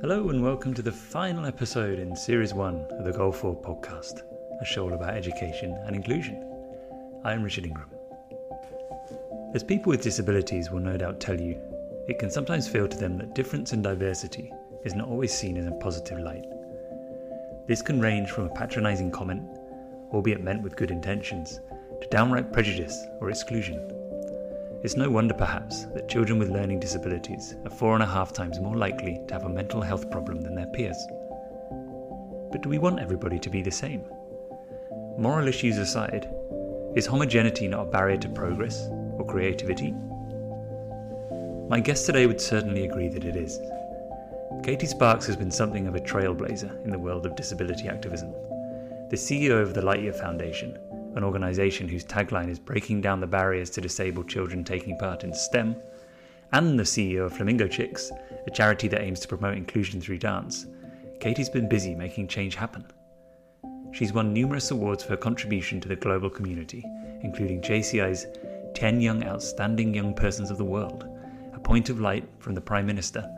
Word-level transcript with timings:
Hello 0.00 0.30
and 0.30 0.42
welcome 0.42 0.72
to 0.72 0.80
the 0.80 0.90
final 0.90 1.44
episode 1.44 1.98
in 1.98 2.16
Series 2.16 2.54
1 2.54 2.86
of 2.92 3.04
the 3.04 3.12
Goal 3.12 3.30
4 3.30 3.54
podcast, 3.54 4.22
a 4.58 4.64
show 4.64 4.84
all 4.84 4.94
about 4.94 5.14
education 5.14 5.78
and 5.84 5.94
inclusion. 5.94 6.42
I 7.22 7.34
am 7.34 7.42
Richard 7.42 7.66
Ingram. 7.66 7.90
As 9.54 9.62
people 9.62 9.90
with 9.90 10.00
disabilities 10.00 10.70
will 10.70 10.80
no 10.80 10.96
doubt 10.96 11.20
tell 11.20 11.38
you, 11.38 11.60
it 12.08 12.18
can 12.18 12.30
sometimes 12.30 12.66
feel 12.66 12.88
to 12.88 12.96
them 12.96 13.18
that 13.18 13.34
difference 13.34 13.74
and 13.74 13.84
diversity 13.84 14.50
is 14.86 14.94
not 14.94 15.06
always 15.06 15.34
seen 15.34 15.58
in 15.58 15.68
a 15.68 15.78
positive 15.80 16.18
light. 16.20 16.46
This 17.68 17.82
can 17.82 18.00
range 18.00 18.30
from 18.30 18.46
a 18.46 18.54
patronising 18.54 19.10
comment, 19.10 19.46
albeit 20.14 20.42
meant 20.42 20.62
with 20.62 20.76
good 20.76 20.90
intentions, 20.90 21.60
to 22.00 22.08
downright 22.08 22.54
prejudice 22.54 22.98
or 23.20 23.28
exclusion. 23.28 23.99
It's 24.82 24.96
no 24.96 25.10
wonder, 25.10 25.34
perhaps, 25.34 25.84
that 25.92 26.08
children 26.08 26.38
with 26.38 26.48
learning 26.48 26.80
disabilities 26.80 27.54
are 27.66 27.70
four 27.70 27.92
and 27.92 28.02
a 28.02 28.06
half 28.06 28.32
times 28.32 28.60
more 28.60 28.78
likely 28.78 29.20
to 29.28 29.34
have 29.34 29.44
a 29.44 29.48
mental 29.48 29.82
health 29.82 30.10
problem 30.10 30.40
than 30.40 30.54
their 30.54 30.68
peers. 30.68 30.96
But 32.50 32.62
do 32.62 32.70
we 32.70 32.78
want 32.78 32.98
everybody 32.98 33.38
to 33.40 33.50
be 33.50 33.60
the 33.60 33.70
same? 33.70 34.02
Moral 35.18 35.48
issues 35.48 35.76
aside, 35.76 36.30
is 36.96 37.04
homogeneity 37.04 37.68
not 37.68 37.88
a 37.88 37.90
barrier 37.90 38.16
to 38.16 38.28
progress 38.30 38.88
or 39.18 39.26
creativity? 39.26 39.92
My 41.68 41.78
guest 41.78 42.06
today 42.06 42.26
would 42.26 42.40
certainly 42.40 42.86
agree 42.86 43.08
that 43.08 43.26
it 43.26 43.36
is. 43.36 43.60
Katie 44.62 44.86
Sparkes 44.86 45.26
has 45.26 45.36
been 45.36 45.50
something 45.50 45.88
of 45.88 45.94
a 45.94 46.00
trailblazer 46.00 46.84
in 46.86 46.90
the 46.90 46.98
world 46.98 47.26
of 47.26 47.36
disability 47.36 47.86
activism. 47.86 48.32
The 49.10 49.16
CEO 49.16 49.60
of 49.60 49.74
the 49.74 49.82
Lightyear 49.82 50.14
Foundation 50.18 50.78
an 51.16 51.24
organisation 51.24 51.88
whose 51.88 52.04
tagline 52.04 52.48
is 52.48 52.58
breaking 52.58 53.00
down 53.00 53.20
the 53.20 53.26
barriers 53.26 53.70
to 53.70 53.80
disabled 53.80 54.28
children 54.28 54.64
taking 54.64 54.96
part 54.98 55.24
in 55.24 55.34
STEM, 55.34 55.76
and 56.52 56.78
the 56.78 56.84
CEO 56.84 57.26
of 57.26 57.36
Flamingo 57.36 57.68
Chicks, 57.68 58.10
a 58.46 58.50
charity 58.50 58.88
that 58.88 59.02
aims 59.02 59.20
to 59.20 59.28
promote 59.28 59.56
inclusion 59.56 60.00
through 60.00 60.18
dance, 60.18 60.66
Katie's 61.20 61.48
been 61.48 61.68
busy 61.68 61.94
making 61.94 62.28
change 62.28 62.54
happen. 62.54 62.84
She's 63.92 64.12
won 64.12 64.32
numerous 64.32 64.70
awards 64.70 65.02
for 65.02 65.10
her 65.10 65.16
contribution 65.16 65.80
to 65.80 65.88
the 65.88 65.96
global 65.96 66.30
community, 66.30 66.84
including 67.22 67.60
JCI's 67.60 68.26
10 68.74 69.00
Young 69.00 69.24
Outstanding 69.24 69.94
Young 69.94 70.14
Persons 70.14 70.50
of 70.50 70.58
the 70.58 70.64
World, 70.64 71.06
a 71.52 71.58
point 71.58 71.90
of 71.90 72.00
light 72.00 72.26
from 72.38 72.54
the 72.54 72.60
Prime 72.60 72.86
Minister, 72.86 73.28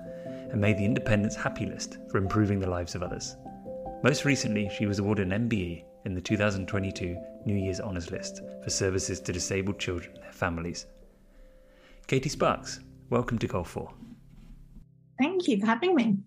and 0.50 0.60
made 0.60 0.76
the 0.76 0.84
Independent's 0.84 1.36
Happy 1.36 1.66
List 1.66 1.98
for 2.10 2.18
improving 2.18 2.60
the 2.60 2.68
lives 2.68 2.94
of 2.94 3.02
others. 3.02 3.36
Most 4.04 4.24
recently, 4.24 4.70
she 4.76 4.86
was 4.86 4.98
awarded 4.98 5.32
an 5.32 5.48
MBE 5.48 5.84
in 6.04 6.14
the 6.14 6.20
2022 6.20 7.16
New 7.44 7.56
Year's 7.56 7.80
Honours 7.80 8.10
List 8.10 8.42
for 8.62 8.70
services 8.70 9.20
to 9.20 9.32
disabled 9.32 9.78
children 9.78 10.14
and 10.14 10.24
their 10.24 10.32
families. 10.32 10.86
Katie 12.06 12.28
Sparkes, 12.28 12.80
welcome 13.10 13.38
to 13.38 13.46
Goal 13.46 13.64
4. 13.64 13.92
Thank 15.20 15.48
you 15.48 15.60
for 15.60 15.66
having 15.66 15.94
me. 15.94 16.18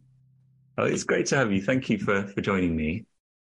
Oh, 0.78 0.86
it's 0.86 1.04
great 1.04 1.26
to 1.28 1.38
have 1.38 1.52
you. 1.52 1.62
Thank 1.62 1.90
you 1.90 1.98
for, 1.98 2.24
for 2.28 2.42
joining 2.42 2.76
me. 2.76 3.06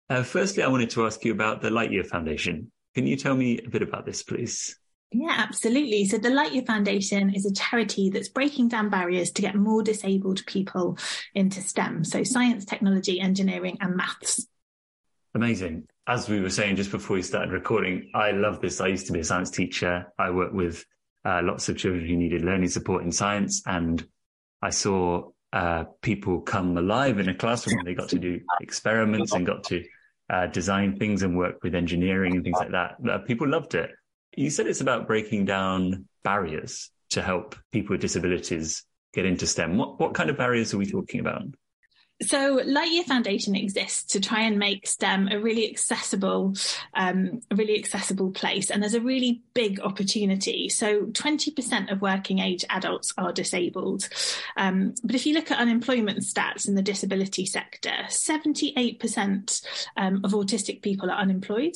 Uh, 0.09 0.23
firstly, 0.23 0.64
I 0.64 0.67
wanted 0.67 0.89
to 0.92 1.06
ask 1.06 1.23
you 1.23 1.31
about 1.31 1.61
the 1.61 1.70
Lightyear 1.70 2.06
Foundation. 2.06 2.72
Can 2.95 3.06
you 3.06 3.16
tell 3.16 3.36
me 3.36 3.59
a 3.66 3.70
bit 3.70 3.81
about 3.81 4.06
this, 4.06 4.23
please? 4.23 4.78
Yeah, 5.11 5.33
absolutely. 5.38 6.06
So 6.06 6.17
the 6.17 6.30
Lightyear 6.30 6.67
Foundation 6.67 7.33
is 7.33 7.45
a 7.45 7.54
charity 7.54 8.09
that's 8.09 8.30
breaking 8.30 8.67
down 8.67 8.89
barriers 8.89 9.31
to 9.31 9.42
get 9.42 9.56
more 9.56 9.81
disabled 9.81 10.45
people 10.45 10.98
into 11.33 11.61
STEM. 11.61 12.04
So 12.04 12.23
science, 12.23 12.66
technology, 12.66 13.20
engineering, 13.20 13.78
and 13.81 13.95
maths. 13.95 14.48
Amazing. 15.35 15.88
As 16.08 16.27
we 16.27 16.41
were 16.41 16.49
saying 16.49 16.77
just 16.77 16.91
before 16.91 17.16
we 17.16 17.22
started 17.22 17.52
recording, 17.52 18.09
I 18.16 18.31
love 18.31 18.61
this. 18.61 18.81
I 18.81 18.88
used 18.88 19.08
to 19.08 19.13
be 19.13 19.19
a 19.19 19.23
science 19.23 19.52
teacher. 19.52 20.11
I 20.17 20.31
worked 20.31 20.55
with 20.55 20.83
uh, 21.23 21.41
lots 21.44 21.69
of 21.69 21.77
children 21.77 22.08
who 22.08 22.16
needed 22.16 22.44
learning 22.44 22.69
support 22.69 23.03
in 23.03 23.11
science, 23.11 23.61
and 23.66 24.03
I 24.61 24.71
saw 24.71 25.30
uh, 25.53 25.83
people 26.02 26.41
come 26.41 26.77
alive 26.77 27.19
in 27.19 27.30
a 27.30 27.36
classroom. 27.36 27.77
When 27.77 27.86
they 27.86 27.94
got 27.94 28.09
to 28.09 28.19
do 28.19 28.39
experiments 28.59 29.33
and 29.33 29.45
got 29.45 29.66
to 29.66 29.83
uh, 30.30 30.47
design 30.47 30.97
things 30.97 31.23
and 31.23 31.38
work 31.38 31.64
with 31.64 31.75
engineering 31.75 32.36
and 32.36 32.43
things 32.43 32.58
like 32.58 32.71
that. 32.71 32.95
Uh, 33.08 33.19
people 33.19 33.47
loved 33.47 33.75
it. 33.75 33.91
You 34.36 34.49
said 34.49 34.67
it's 34.67 34.81
about 34.81 35.08
breaking 35.08 35.45
down 35.45 36.05
barriers 36.23 36.92
to 37.11 37.21
help 37.21 37.55
people 37.71 37.93
with 37.93 38.02
disabilities 38.02 38.83
get 39.14 39.25
into 39.25 39.48
STEM. 39.48 39.77
What 39.77 39.99
what 39.99 40.14
kind 40.14 40.30
of 40.30 40.37
barriers 40.37 40.73
are 40.73 40.77
we 40.77 40.86
talking 40.86 41.20
about? 41.20 41.43
So 42.21 42.57
Lightyear 42.57 43.05
Foundation 43.05 43.55
exists 43.55 44.03
to 44.11 44.19
try 44.19 44.41
and 44.41 44.59
make 44.59 44.87
STEM 44.87 45.30
a 45.30 45.39
really 45.39 45.69
accessible, 45.69 46.53
um, 46.93 47.41
a 47.49 47.55
really 47.55 47.80
accessible 47.80 48.31
place. 48.31 48.69
And 48.69 48.83
there's 48.83 48.93
a 48.93 48.99
really 48.99 49.41
big 49.53 49.80
opportunity. 49.80 50.67
So 50.67 51.05
20% 51.05 51.91
of 51.91 52.02
working 52.02 52.39
age 52.39 52.65
adults 52.69 53.13
are 53.17 53.31
disabled. 53.31 54.09
Um, 54.57 54.95
but 55.02 55.15
if 55.15 55.25
you 55.25 55.33
look 55.33 55.49
at 55.49 55.59
unemployment 55.59 56.19
stats 56.19 56.67
in 56.67 56.75
the 56.75 56.81
disability 56.81 57.45
sector, 57.45 57.93
78% 58.09 59.65
um, 59.95 60.21
of 60.25 60.31
autistic 60.31 60.81
people 60.81 61.09
are 61.09 61.17
unemployed. 61.17 61.75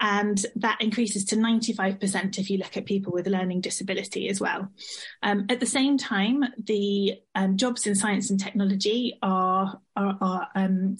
And 0.00 0.44
that 0.56 0.82
increases 0.82 1.24
to 1.26 1.36
95% 1.36 2.38
if 2.38 2.50
you 2.50 2.58
look 2.58 2.76
at 2.76 2.84
people 2.84 3.14
with 3.14 3.26
learning 3.26 3.62
disability 3.62 4.28
as 4.28 4.38
well. 4.38 4.68
Um, 5.22 5.46
at 5.48 5.60
the 5.60 5.66
same 5.66 5.96
time, 5.96 6.44
the 6.62 7.14
um, 7.34 7.56
jobs 7.56 7.86
in 7.86 7.94
science 7.94 8.28
and 8.28 8.38
technology 8.38 9.18
are 9.22 9.77
are 9.96 10.16
are, 10.20 10.48
um, 10.54 10.96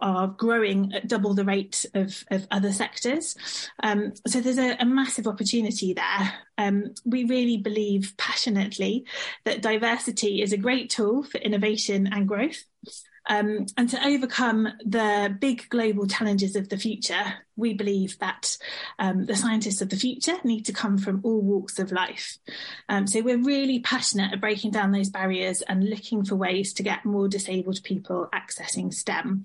are 0.00 0.28
growing 0.28 0.92
at 0.92 1.08
double 1.08 1.34
the 1.34 1.44
rate 1.44 1.86
of, 1.94 2.24
of 2.30 2.46
other 2.50 2.72
sectors. 2.72 3.36
Um, 3.82 4.12
so 4.26 4.40
there's 4.40 4.58
a, 4.58 4.76
a, 4.78 4.84
massive 4.84 5.26
opportunity 5.26 5.94
there. 5.94 6.32
Um, 6.58 6.94
we 7.04 7.24
really 7.24 7.56
believe 7.56 8.14
passionately 8.16 9.06
that 9.44 9.62
diversity 9.62 10.42
is 10.42 10.52
a 10.52 10.56
great 10.56 10.90
tool 10.90 11.22
for 11.22 11.38
innovation 11.38 12.08
and 12.12 12.28
growth. 12.28 12.64
Um, 13.30 13.66
and 13.76 13.88
to 13.88 14.06
overcome 14.06 14.68
the 14.84 15.34
big 15.40 15.68
global 15.68 16.06
challenges 16.06 16.56
of 16.56 16.68
the 16.68 16.76
future, 16.76 17.34
we 17.56 17.74
believe 17.74 18.18
that 18.18 18.56
um, 18.98 19.26
the 19.26 19.36
scientists 19.36 19.80
of 19.80 19.88
the 19.88 19.96
future 19.96 20.34
need 20.42 20.64
to 20.66 20.72
come 20.72 20.98
from 20.98 21.20
all 21.22 21.40
walks 21.40 21.78
of 21.78 21.92
life. 21.92 22.38
Um, 22.88 23.06
so 23.06 23.22
we're 23.22 23.38
really 23.38 23.78
passionate 23.78 24.32
at 24.32 24.40
breaking 24.40 24.72
down 24.72 24.90
those 24.90 25.10
barriers 25.10 25.62
and 25.62 25.88
looking 25.88 26.24
for 26.24 26.34
ways 26.34 26.72
to 26.74 26.82
get 26.82 27.04
more 27.04 27.28
disabled 27.28 27.82
people 27.84 28.28
accessing 28.34 28.92
STEM. 28.92 29.44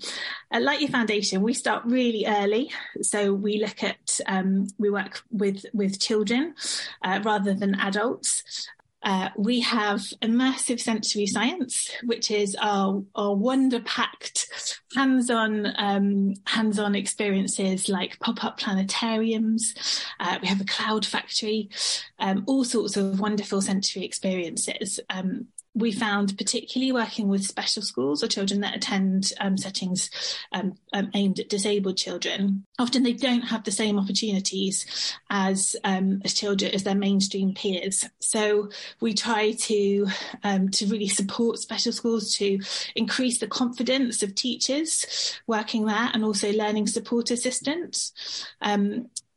At 0.52 0.64
Lightyear 0.64 0.90
Foundation, 0.90 1.44
we 1.44 1.54
start 1.54 1.84
really 1.86 2.26
early. 2.26 2.72
So 3.02 3.34
we 3.34 3.60
look 3.60 3.84
at, 3.84 4.20
um, 4.26 4.68
we 4.80 4.90
work 4.90 5.22
with, 5.30 5.64
with 5.74 6.00
children 6.00 6.56
uh, 7.04 7.20
rather 7.24 7.54
than 7.54 7.76
adults. 7.76 8.68
Uh, 9.06 9.30
we 9.38 9.60
have 9.60 10.00
immersive 10.24 10.80
sensory 10.80 11.28
science, 11.28 11.92
which 12.06 12.32
is 12.32 12.58
our, 12.60 13.04
our 13.14 13.36
wonder-packed 13.36 14.48
hands-on 14.96 15.72
um, 15.78 16.34
hands-on 16.48 16.96
experiences 16.96 17.88
like 17.88 18.20
pop-up 18.20 18.60
planetariums. 18.60 20.04
Uh, 20.20 20.40
we 20.42 20.48
have 20.48 20.60
a 20.60 20.66
cloud 20.66 21.06
factory, 21.06 21.70
um, 22.18 22.44
all 22.48 22.64
sorts 22.64 22.98
of 22.98 23.20
wonderful 23.20 23.62
sensory 23.62 24.04
experiences. 24.04 25.00
Um, 25.12 25.48
we 25.76 25.92
found, 25.92 26.38
particularly 26.38 26.94
working 26.94 27.28
with 27.28 27.44
special 27.44 27.84
schools 27.84 28.24
or 28.24 28.28
children 28.28 28.62
that 28.62 28.76
attend 28.76 29.34
um, 29.42 29.58
settings 29.58 30.10
um, 30.54 30.78
um, 30.94 31.12
aimed 31.14 31.40
at 31.40 31.50
disabled 31.50 31.98
children, 31.98 32.66
often 32.80 33.04
they 33.04 33.14
don't 33.14 33.42
have 33.42 33.66
the 33.66 33.72
same 33.72 34.00
opportunities 34.00 34.86
as 35.30 35.76
um, 35.84 36.22
as 36.24 36.34
children 36.34 36.74
as 36.74 36.84
their 36.84 36.96
mainstream 36.96 37.54
peers. 37.54 38.06
So 38.20 38.70
we 39.02 39.14
try 39.14 39.52
to 39.52 40.08
um, 40.44 40.70
to 40.70 40.88
really 40.88 41.10
support 41.10 41.60
special 41.60 41.92
schools 41.92 42.34
to 42.38 42.60
increase 42.96 43.40
the 43.40 43.48
confidence 43.48 44.24
of 44.24 44.34
teachers 44.34 45.38
working 45.46 45.86
there 45.86 46.10
and 46.14 46.24
also 46.24 46.54
learning 46.54 46.88
support 46.88 47.32
assistants. 47.32 48.14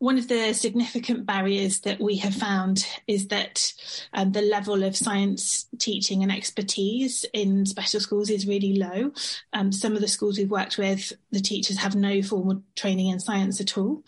One 0.01 0.17
of 0.17 0.29
the 0.29 0.53
significant 0.53 1.27
barriers 1.27 1.81
that 1.81 2.01
we 2.01 2.17
have 2.19 2.35
found 2.35 2.87
is 3.09 3.29
that 3.29 3.73
um, 4.13 4.31
the 4.31 4.43
level 4.43 4.85
of 4.85 4.97
science 4.97 5.67
teaching 5.79 6.23
and 6.23 6.31
expertise 6.31 7.25
in 7.33 7.67
special 7.67 7.99
schools 7.99 8.31
is 8.31 8.47
really 8.47 8.77
low. 8.77 9.11
Um, 9.53 9.73
some 9.73 9.95
of 9.95 10.01
the 10.01 10.09
schools 10.09 10.39
we've 10.39 10.51
worked 10.51 10.79
with, 10.79 11.13
the 11.33 11.41
teachers 11.41 11.79
have 11.79 11.97
no 11.97 12.23
formal 12.23 12.63
training 12.77 13.09
in 13.09 13.19
science 13.19 13.61
at 13.61 13.77
all. 13.77 14.05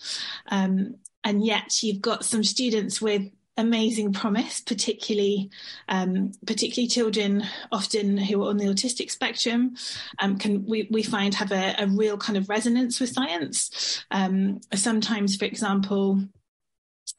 Um, 0.47 0.97
and 1.25 1.45
yet 1.45 1.83
you've 1.83 2.01
got 2.01 2.25
some 2.25 2.45
students 2.45 3.03
with 3.03 3.31
amazing 3.61 4.13
promise, 4.13 4.61
particularly 4.61 5.51
um, 5.89 6.33
particularly 6.47 6.89
children 6.89 7.45
often 7.71 8.17
who 8.17 8.43
are 8.43 8.51
on 8.51 8.57
the 8.57 8.67
autistic 8.67 9.11
spectrum 9.11 9.77
um, 10.19 10.39
can 10.39 10.67
we, 10.67 10.89
we 10.91 11.03
find 11.03 11.35
have 11.35 11.53
a, 11.53 11.75
a, 11.79 11.87
real 11.87 12.17
kind 12.17 12.37
of 12.37 12.49
resonance 12.49 13.01
with 13.01 13.11
science. 13.11 14.05
Um, 14.11 14.61
sometimes, 14.75 15.37
for 15.37 15.45
example, 15.45 16.23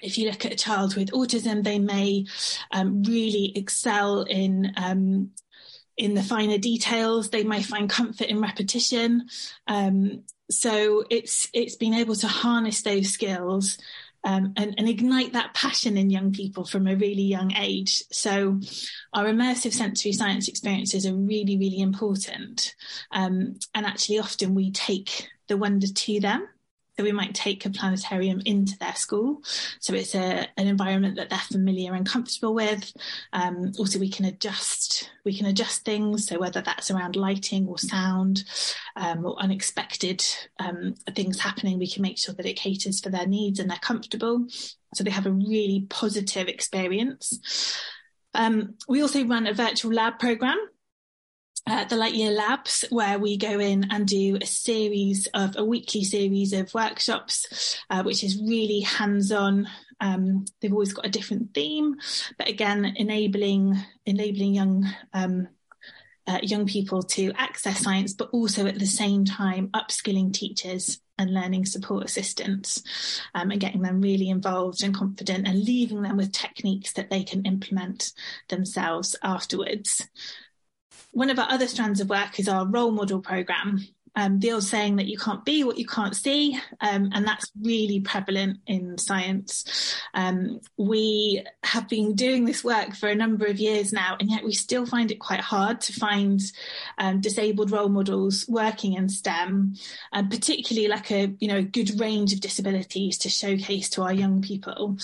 if 0.01 0.17
you 0.17 0.29
look 0.29 0.45
at 0.45 0.53
a 0.53 0.57
child 0.57 0.95
with 0.95 1.11
autism, 1.11 1.63
they 1.63 1.79
may 1.79 2.25
um, 2.71 3.03
really 3.03 3.53
excel 3.55 4.23
in 4.23 4.73
um, 4.77 5.31
in 5.97 6.15
the 6.15 6.23
finer 6.23 6.57
details. 6.57 7.29
They 7.29 7.43
may 7.43 7.61
find 7.61 7.89
comfort 7.89 8.27
in 8.27 8.41
repetition. 8.41 9.27
Um, 9.67 10.23
so 10.49 11.05
it's 11.09 11.47
it's 11.53 11.75
being 11.75 11.93
able 11.93 12.15
to 12.15 12.27
harness 12.27 12.81
those 12.81 13.09
skills 13.09 13.77
um, 14.23 14.53
and, 14.55 14.75
and, 14.77 14.87
ignite 14.87 15.33
that 15.33 15.53
passion 15.53 15.97
in 15.97 16.09
young 16.09 16.31
people 16.31 16.63
from 16.63 16.87
a 16.87 16.95
really 16.95 17.23
young 17.23 17.53
age. 17.55 18.03
So, 18.11 18.59
our 19.13 19.25
immersive 19.25 19.73
sensory 19.73 20.11
science 20.11 20.47
experiences 20.47 21.05
are 21.07 21.15
really, 21.15 21.57
really 21.57 21.79
important. 21.79 22.75
Um, 23.11 23.55
and 23.73 23.85
actually, 23.85 24.19
often 24.19 24.53
we 24.53 24.71
take 24.71 25.27
the 25.47 25.57
wonder 25.57 25.87
to 25.87 26.19
them. 26.19 26.47
So 26.97 27.03
we 27.03 27.11
might 27.11 27.33
take 27.33 27.65
a 27.65 27.69
planetarium 27.69 28.41
into 28.45 28.77
their 28.77 28.95
school. 28.95 29.41
So 29.79 29.93
it's 29.93 30.13
a, 30.13 30.47
an 30.57 30.67
environment 30.67 31.15
that 31.15 31.29
they're 31.29 31.39
familiar 31.39 31.93
and 31.93 32.05
comfortable 32.05 32.53
with. 32.53 32.91
Um, 33.33 33.71
also, 33.79 33.97
we 33.97 34.09
can 34.09 34.25
adjust 34.25 35.09
we 35.23 35.37
can 35.37 35.45
adjust 35.45 35.85
things. 35.85 36.27
So 36.27 36.39
whether 36.39 36.61
that's 36.61 36.91
around 36.91 37.15
lighting 37.15 37.67
or 37.67 37.77
sound 37.77 38.43
um, 38.95 39.25
or 39.25 39.37
unexpected 39.39 40.23
um, 40.59 40.95
things 41.15 41.39
happening, 41.39 41.79
we 41.79 41.89
can 41.89 42.01
make 42.01 42.17
sure 42.17 42.33
that 42.35 42.45
it 42.45 42.57
caters 42.57 42.99
for 42.99 43.09
their 43.09 43.27
needs 43.27 43.59
and 43.59 43.69
they're 43.69 43.77
comfortable. 43.77 44.45
So 44.95 45.03
they 45.03 45.11
have 45.11 45.27
a 45.27 45.31
really 45.31 45.85
positive 45.89 46.47
experience. 46.47 47.77
Um, 48.33 48.75
we 48.87 49.01
also 49.01 49.25
run 49.25 49.47
a 49.47 49.53
virtual 49.53 49.93
lab 49.93 50.19
program 50.19 50.57
uh, 51.67 51.85
the 51.85 51.95
Lightyear 51.95 52.35
Labs, 52.35 52.85
where 52.89 53.19
we 53.19 53.37
go 53.37 53.59
in 53.59 53.91
and 53.91 54.07
do 54.07 54.37
a 54.41 54.45
series 54.45 55.27
of 55.33 55.55
a 55.57 55.65
weekly 55.65 56.03
series 56.03 56.53
of 56.53 56.73
workshops, 56.73 57.77
uh, 57.89 58.03
which 58.03 58.23
is 58.23 58.41
really 58.41 58.81
hands 58.81 59.31
on. 59.31 59.67
Um, 59.99 60.45
they've 60.59 60.73
always 60.73 60.93
got 60.93 61.05
a 61.05 61.09
different 61.09 61.53
theme, 61.53 61.95
but 62.37 62.49
again, 62.49 62.93
enabling 62.95 63.77
enabling 64.05 64.55
young 64.55 64.89
um, 65.13 65.47
uh, 66.27 66.39
young 66.41 66.65
people 66.65 67.03
to 67.03 67.31
access 67.35 67.79
science, 67.79 68.13
but 68.13 68.29
also 68.31 68.65
at 68.65 68.79
the 68.79 68.85
same 68.85 69.25
time 69.25 69.69
upskilling 69.69 70.33
teachers 70.33 70.99
and 71.17 71.33
learning 71.33 71.65
support 71.65 72.03
assistants 72.03 72.81
um, 73.35 73.51
and 73.51 73.61
getting 73.61 73.81
them 73.81 74.01
really 74.01 74.29
involved 74.29 74.83
and 74.83 74.95
confident 74.95 75.47
and 75.47 75.63
leaving 75.63 76.01
them 76.01 76.17
with 76.17 76.31
techniques 76.31 76.93
that 76.93 77.09
they 77.09 77.23
can 77.23 77.45
implement 77.45 78.13
themselves 78.49 79.15
afterwards. 79.23 80.07
One 81.11 81.29
of 81.29 81.39
our 81.39 81.49
other 81.49 81.67
strands 81.67 81.99
of 81.99 82.09
work 82.09 82.39
is 82.39 82.47
our 82.47 82.65
role 82.65 82.91
model 82.91 83.19
program, 83.19 83.85
um, 84.15 84.39
the 84.39 84.51
old 84.51 84.63
saying 84.63 84.97
that 84.97 85.07
you 85.07 85.17
can't 85.17 85.45
be 85.45 85.63
what 85.63 85.77
you 85.77 85.85
can't 85.85 86.15
see, 86.15 86.59
um, 86.81 87.09
and 87.13 87.25
that's 87.25 87.49
really 87.61 88.01
prevalent 88.01 88.59
in 88.67 88.97
science. 88.97 89.95
Um, 90.13 90.59
we 90.77 91.45
have 91.63 91.87
been 91.87 92.15
doing 92.15 92.45
this 92.45 92.63
work 92.63 92.93
for 92.95 93.07
a 93.07 93.15
number 93.15 93.45
of 93.45 93.59
years 93.59 93.93
now, 93.93 94.17
and 94.19 94.29
yet 94.29 94.43
we 94.43 94.53
still 94.53 94.85
find 94.85 95.11
it 95.11 95.19
quite 95.19 95.39
hard 95.39 95.79
to 95.81 95.93
find 95.93 96.41
um, 96.97 97.21
disabled 97.21 97.71
role 97.71 97.89
models 97.89 98.45
working 98.49 98.93
in 98.93 99.07
STEM, 99.07 99.75
and 100.11 100.29
particularly 100.29 100.89
like 100.89 101.09
a 101.11 101.33
you 101.39 101.47
know 101.47 101.63
good 101.63 101.99
range 101.99 102.33
of 102.33 102.41
disabilities 102.41 103.17
to 103.19 103.29
showcase 103.29 103.89
to 103.91 104.01
our 104.01 104.13
young 104.13 104.41
people. 104.41 104.97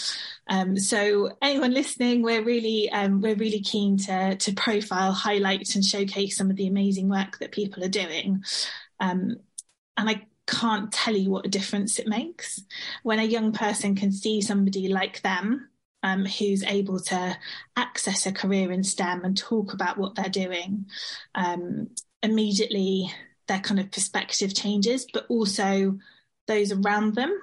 Um, 0.49 0.77
so 0.77 1.31
anyone 1.41 1.73
listening, 1.73 2.23
we're 2.23 2.43
really 2.43 2.89
um, 2.91 3.21
we're 3.21 3.35
really 3.35 3.61
keen 3.61 3.97
to 3.99 4.35
to 4.35 4.53
profile, 4.53 5.13
highlight, 5.13 5.75
and 5.75 5.85
showcase 5.85 6.35
some 6.35 6.49
of 6.49 6.57
the 6.57 6.67
amazing 6.67 7.07
work 7.07 7.39
that 7.39 7.53
people 7.53 7.83
are 7.85 7.89
doing. 7.89 8.43
Um, 8.99 9.37
and 9.97 10.09
I 10.09 10.27
can't 10.47 10.91
tell 10.91 11.15
you 11.15 11.29
what 11.29 11.45
a 11.45 11.49
difference 11.49 11.99
it 11.99 12.07
makes 12.07 12.61
when 13.03 13.19
a 13.19 13.23
young 13.23 13.51
person 13.51 13.95
can 13.95 14.11
see 14.11 14.41
somebody 14.41 14.87
like 14.87 15.21
them 15.21 15.69
um, 16.03 16.25
who's 16.25 16.63
able 16.63 16.99
to 16.99 17.37
access 17.75 18.25
a 18.25 18.31
career 18.31 18.71
in 18.71 18.83
STEM 18.83 19.25
and 19.25 19.37
talk 19.37 19.73
about 19.73 19.97
what 19.97 20.15
they're 20.15 20.29
doing. 20.29 20.85
Um, 21.35 21.89
immediately, 22.23 23.11
their 23.47 23.59
kind 23.59 23.79
of 23.79 23.91
perspective 23.91 24.53
changes, 24.53 25.05
but 25.11 25.25
also 25.29 25.97
those 26.47 26.71
around 26.71 27.15
them. 27.15 27.39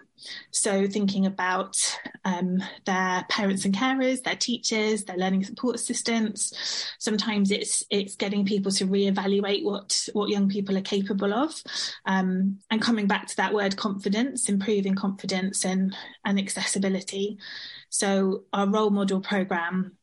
So, 0.52 0.86
thinking 0.86 1.26
about 1.26 1.76
um, 2.24 2.62
their 2.86 3.24
parents 3.28 3.64
and 3.64 3.74
carers, 3.74 4.22
their 4.22 4.36
teachers, 4.36 5.04
their 5.04 5.16
learning 5.16 5.44
support 5.44 5.74
assistants. 5.74 6.52
Sometimes 6.98 7.50
it's 7.50 7.82
it's 7.90 8.16
getting 8.16 8.46
people 8.46 8.72
to 8.72 8.86
reevaluate 8.86 9.64
what 9.64 10.08
what 10.12 10.30
young 10.30 10.48
people 10.48 10.76
are 10.76 10.82
capable 10.82 11.34
of, 11.34 11.60
um, 12.06 12.58
and 12.70 12.80
coming 12.80 13.06
back 13.06 13.26
to 13.26 13.36
that 13.36 13.52
word 13.52 13.76
confidence, 13.76 14.48
improving 14.48 14.94
confidence 14.94 15.64
and 15.64 15.94
and 16.24 16.38
accessibility. 16.38 17.38
So, 17.90 18.44
our 18.52 18.68
role 18.68 18.90
model 18.90 19.20
program 19.20 19.98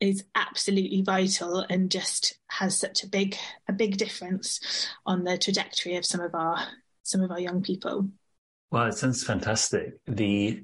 is 0.00 0.24
absolutely 0.34 1.02
vital 1.02 1.64
and 1.70 1.90
just 1.90 2.38
has 2.48 2.78
such 2.78 3.02
a 3.02 3.08
big 3.08 3.36
a 3.68 3.72
big 3.72 3.96
difference 3.96 4.60
on 5.06 5.24
the 5.24 5.38
trajectory 5.38 5.96
of 5.96 6.04
some 6.04 6.20
of 6.20 6.34
our 6.34 6.58
some 7.02 7.22
of 7.22 7.30
our 7.30 7.40
young 7.40 7.62
people. 7.62 8.08
Well, 8.70 8.86
it 8.86 8.94
sounds 8.94 9.24
fantastic. 9.24 9.94
The 10.06 10.62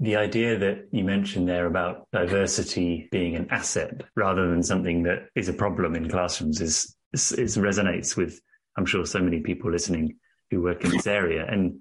the 0.00 0.16
idea 0.16 0.56
that 0.58 0.88
you 0.92 1.02
mentioned 1.02 1.48
there 1.48 1.66
about 1.66 2.06
diversity 2.12 3.08
being 3.10 3.34
an 3.34 3.48
asset 3.50 4.02
rather 4.14 4.48
than 4.48 4.62
something 4.62 5.02
that 5.02 5.26
is 5.34 5.48
a 5.48 5.52
problem 5.52 5.96
in 5.96 6.08
classrooms 6.08 6.60
is, 6.60 6.94
is, 7.12 7.32
is 7.32 7.56
resonates 7.56 8.16
with 8.16 8.40
I'm 8.76 8.86
sure 8.86 9.04
so 9.04 9.18
many 9.18 9.40
people 9.40 9.72
listening 9.72 10.16
who 10.50 10.62
work 10.62 10.84
in 10.84 10.90
this 10.90 11.08
area 11.08 11.44
and 11.48 11.80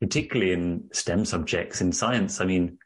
particularly 0.00 0.52
in 0.52 0.88
STEM 0.92 1.26
subjects 1.26 1.82
in 1.82 1.92
science. 1.92 2.40
I 2.40 2.46
mean, 2.46 2.78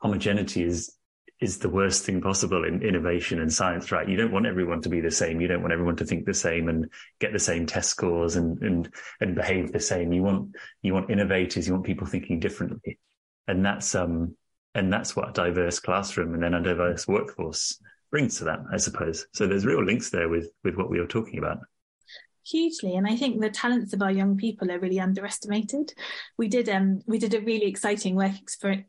homogeneity 0.00 0.62
is 0.62 0.94
is 1.40 1.58
the 1.58 1.68
worst 1.68 2.04
thing 2.04 2.20
possible 2.20 2.64
in 2.64 2.82
innovation 2.82 3.40
and 3.40 3.52
science, 3.52 3.92
right? 3.92 4.08
You 4.08 4.16
don't 4.16 4.32
want 4.32 4.46
everyone 4.46 4.82
to 4.82 4.88
be 4.88 5.00
the 5.00 5.10
same. 5.10 5.40
You 5.40 5.48
don't 5.48 5.60
want 5.60 5.72
everyone 5.72 5.96
to 5.96 6.04
think 6.04 6.24
the 6.24 6.34
same 6.34 6.68
and 6.68 6.90
get 7.20 7.32
the 7.32 7.38
same 7.38 7.66
test 7.66 7.90
scores 7.90 8.36
and, 8.36 8.60
and, 8.60 8.92
and 9.20 9.34
behave 9.34 9.72
the 9.72 9.80
same. 9.80 10.12
You 10.12 10.22
want, 10.22 10.56
you 10.82 10.94
want 10.94 11.10
innovators. 11.10 11.66
You 11.66 11.74
want 11.74 11.86
people 11.86 12.06
thinking 12.06 12.40
differently. 12.40 12.98
And 13.46 13.64
that's, 13.64 13.94
um, 13.94 14.36
and 14.74 14.92
that's 14.92 15.14
what 15.14 15.28
a 15.28 15.32
diverse 15.32 15.78
classroom 15.78 16.34
and 16.34 16.42
then 16.42 16.54
a 16.54 16.62
diverse 16.62 17.06
workforce 17.06 17.80
brings 18.10 18.38
to 18.38 18.44
that, 18.44 18.60
I 18.72 18.78
suppose. 18.78 19.26
So 19.32 19.46
there's 19.46 19.66
real 19.66 19.84
links 19.84 20.10
there 20.10 20.28
with, 20.28 20.50
with 20.64 20.76
what 20.76 20.90
we 20.90 21.00
were 21.00 21.06
talking 21.06 21.38
about 21.38 21.58
hugely 22.50 22.94
and 22.96 23.06
i 23.06 23.16
think 23.16 23.40
the 23.40 23.50
talents 23.50 23.92
of 23.92 24.02
our 24.02 24.10
young 24.10 24.36
people 24.36 24.70
are 24.70 24.78
really 24.78 25.00
underestimated. 25.00 25.92
We 26.36 26.48
did 26.48 26.68
um 26.68 27.00
we 27.06 27.18
did 27.18 27.34
a 27.34 27.40
really 27.40 27.66
exciting 27.66 28.14
work 28.14 28.32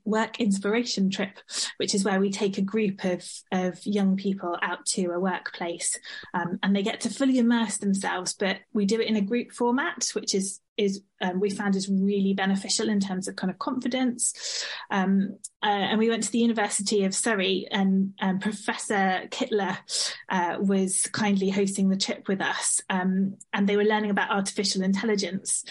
work 0.06 0.40
inspiration 0.40 1.10
trip 1.10 1.40
which 1.78 1.96
is 1.96 2.04
where 2.04 2.20
we 2.20 2.30
take 2.30 2.58
a 2.58 2.62
group 2.62 3.04
of 3.04 3.24
of 3.52 3.86
young 3.86 4.16
people 4.16 4.58
out 4.62 4.86
to 4.88 5.12
a 5.12 5.20
workplace 5.20 5.98
um, 6.34 6.60
and 6.64 6.76
they 6.76 6.84
get 6.84 7.02
to 7.02 7.10
fully 7.10 7.40
immerse 7.40 7.78
themselves 7.78 8.34
but 8.34 8.58
we 8.74 8.86
do 8.86 9.00
it 9.00 9.08
in 9.08 9.16
a 9.16 9.22
group 9.22 9.52
format 9.52 10.10
which 10.14 10.34
is 10.36 10.62
is 10.80 11.02
um, 11.22 11.40
we 11.40 11.50
found 11.50 11.76
is 11.76 11.90
really 11.90 12.34
beneficial 12.34 12.90
in 12.90 13.00
terms 13.00 13.28
of 13.28 13.36
kind 13.36 13.52
of 13.52 13.60
confidence. 13.60 14.66
Um, 14.90 15.38
uh, 15.62 15.68
and 15.68 16.00
we 16.00 16.10
went 16.10 16.24
to 16.24 16.32
the 16.32 16.40
University 16.40 17.04
of 17.04 17.14
Surrey, 17.14 17.68
and 17.70 18.14
um, 18.22 18.40
Professor 18.40 19.28
Kittler 19.30 19.78
uh, 20.30 20.56
was 20.62 21.08
kindly 21.08 21.50
hosting 21.50 21.90
the 21.90 21.98
trip 21.98 22.30
with 22.30 22.40
us, 22.40 22.80
um, 22.90 23.36
and 23.52 23.68
they 23.68 23.76
were 23.76 23.84
learning 23.84 24.10
about 24.10 24.32
artificial 24.32 24.82
intelligence. 24.82 25.66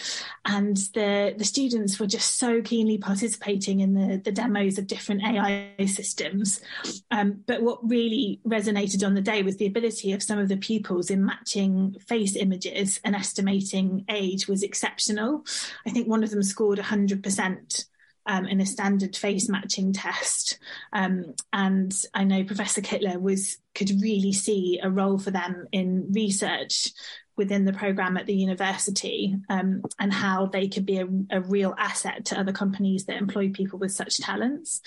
And 0.45 0.77
the 0.93 1.33
the 1.35 1.43
students 1.43 1.99
were 1.99 2.05
just 2.05 2.37
so 2.37 2.61
keenly 2.61 2.99
participating 2.99 3.79
in 3.79 3.95
the 3.95 4.21
the 4.23 4.31
demos 4.31 4.77
of 4.77 4.85
different 4.85 5.23
AI 5.23 5.73
systems. 5.87 6.61
Um, 7.09 7.43
but 7.47 7.63
what 7.63 7.79
really 7.89 8.39
resonated 8.47 9.03
on 9.03 9.15
the 9.15 9.21
day 9.21 9.41
was 9.41 9.57
the 9.57 9.65
ability 9.65 10.11
of 10.11 10.21
some 10.21 10.37
of 10.37 10.49
the 10.49 10.57
pupils 10.57 11.09
in 11.09 11.25
matching 11.25 11.95
face 12.07 12.35
images 12.35 12.99
and 13.03 13.15
estimating 13.15 14.05
age 14.07 14.47
was 14.47 14.61
exceptional 14.61 14.98
exceptional. 14.99 15.45
I 15.85 15.91
think 15.91 16.07
one 16.07 16.23
of 16.23 16.29
them 16.29 16.43
scored 16.43 16.79
100%. 16.79 17.85
Um, 18.25 18.45
in 18.45 18.61
a 18.61 18.65
standard 18.65 19.15
face 19.15 19.49
matching 19.49 19.91
test. 19.91 20.59
Um, 20.93 21.33
and 21.51 21.91
I 22.13 22.25
know 22.25 22.43
Professor 22.43 22.79
Kittler 22.79 23.19
was 23.19 23.57
could 23.73 23.89
really 24.01 24.33
see 24.33 24.79
a 24.83 24.89
role 24.89 25.17
for 25.17 25.31
them 25.31 25.65
in 25.71 26.11
research 26.11 26.91
within 27.37 27.65
the 27.65 27.73
program 27.73 28.17
at 28.17 28.27
the 28.27 28.35
university 28.35 29.33
um, 29.49 29.81
and 29.97 30.13
how 30.13 30.45
they 30.45 30.67
could 30.67 30.85
be 30.85 30.99
a, 30.99 31.07
a, 31.31 31.41
real 31.41 31.73
asset 31.79 32.25
to 32.25 32.37
other 32.37 32.51
companies 32.51 33.05
that 33.05 33.15
employ 33.15 33.49
people 33.49 33.79
with 33.79 33.93
such 33.93 34.17
talents. 34.17 34.81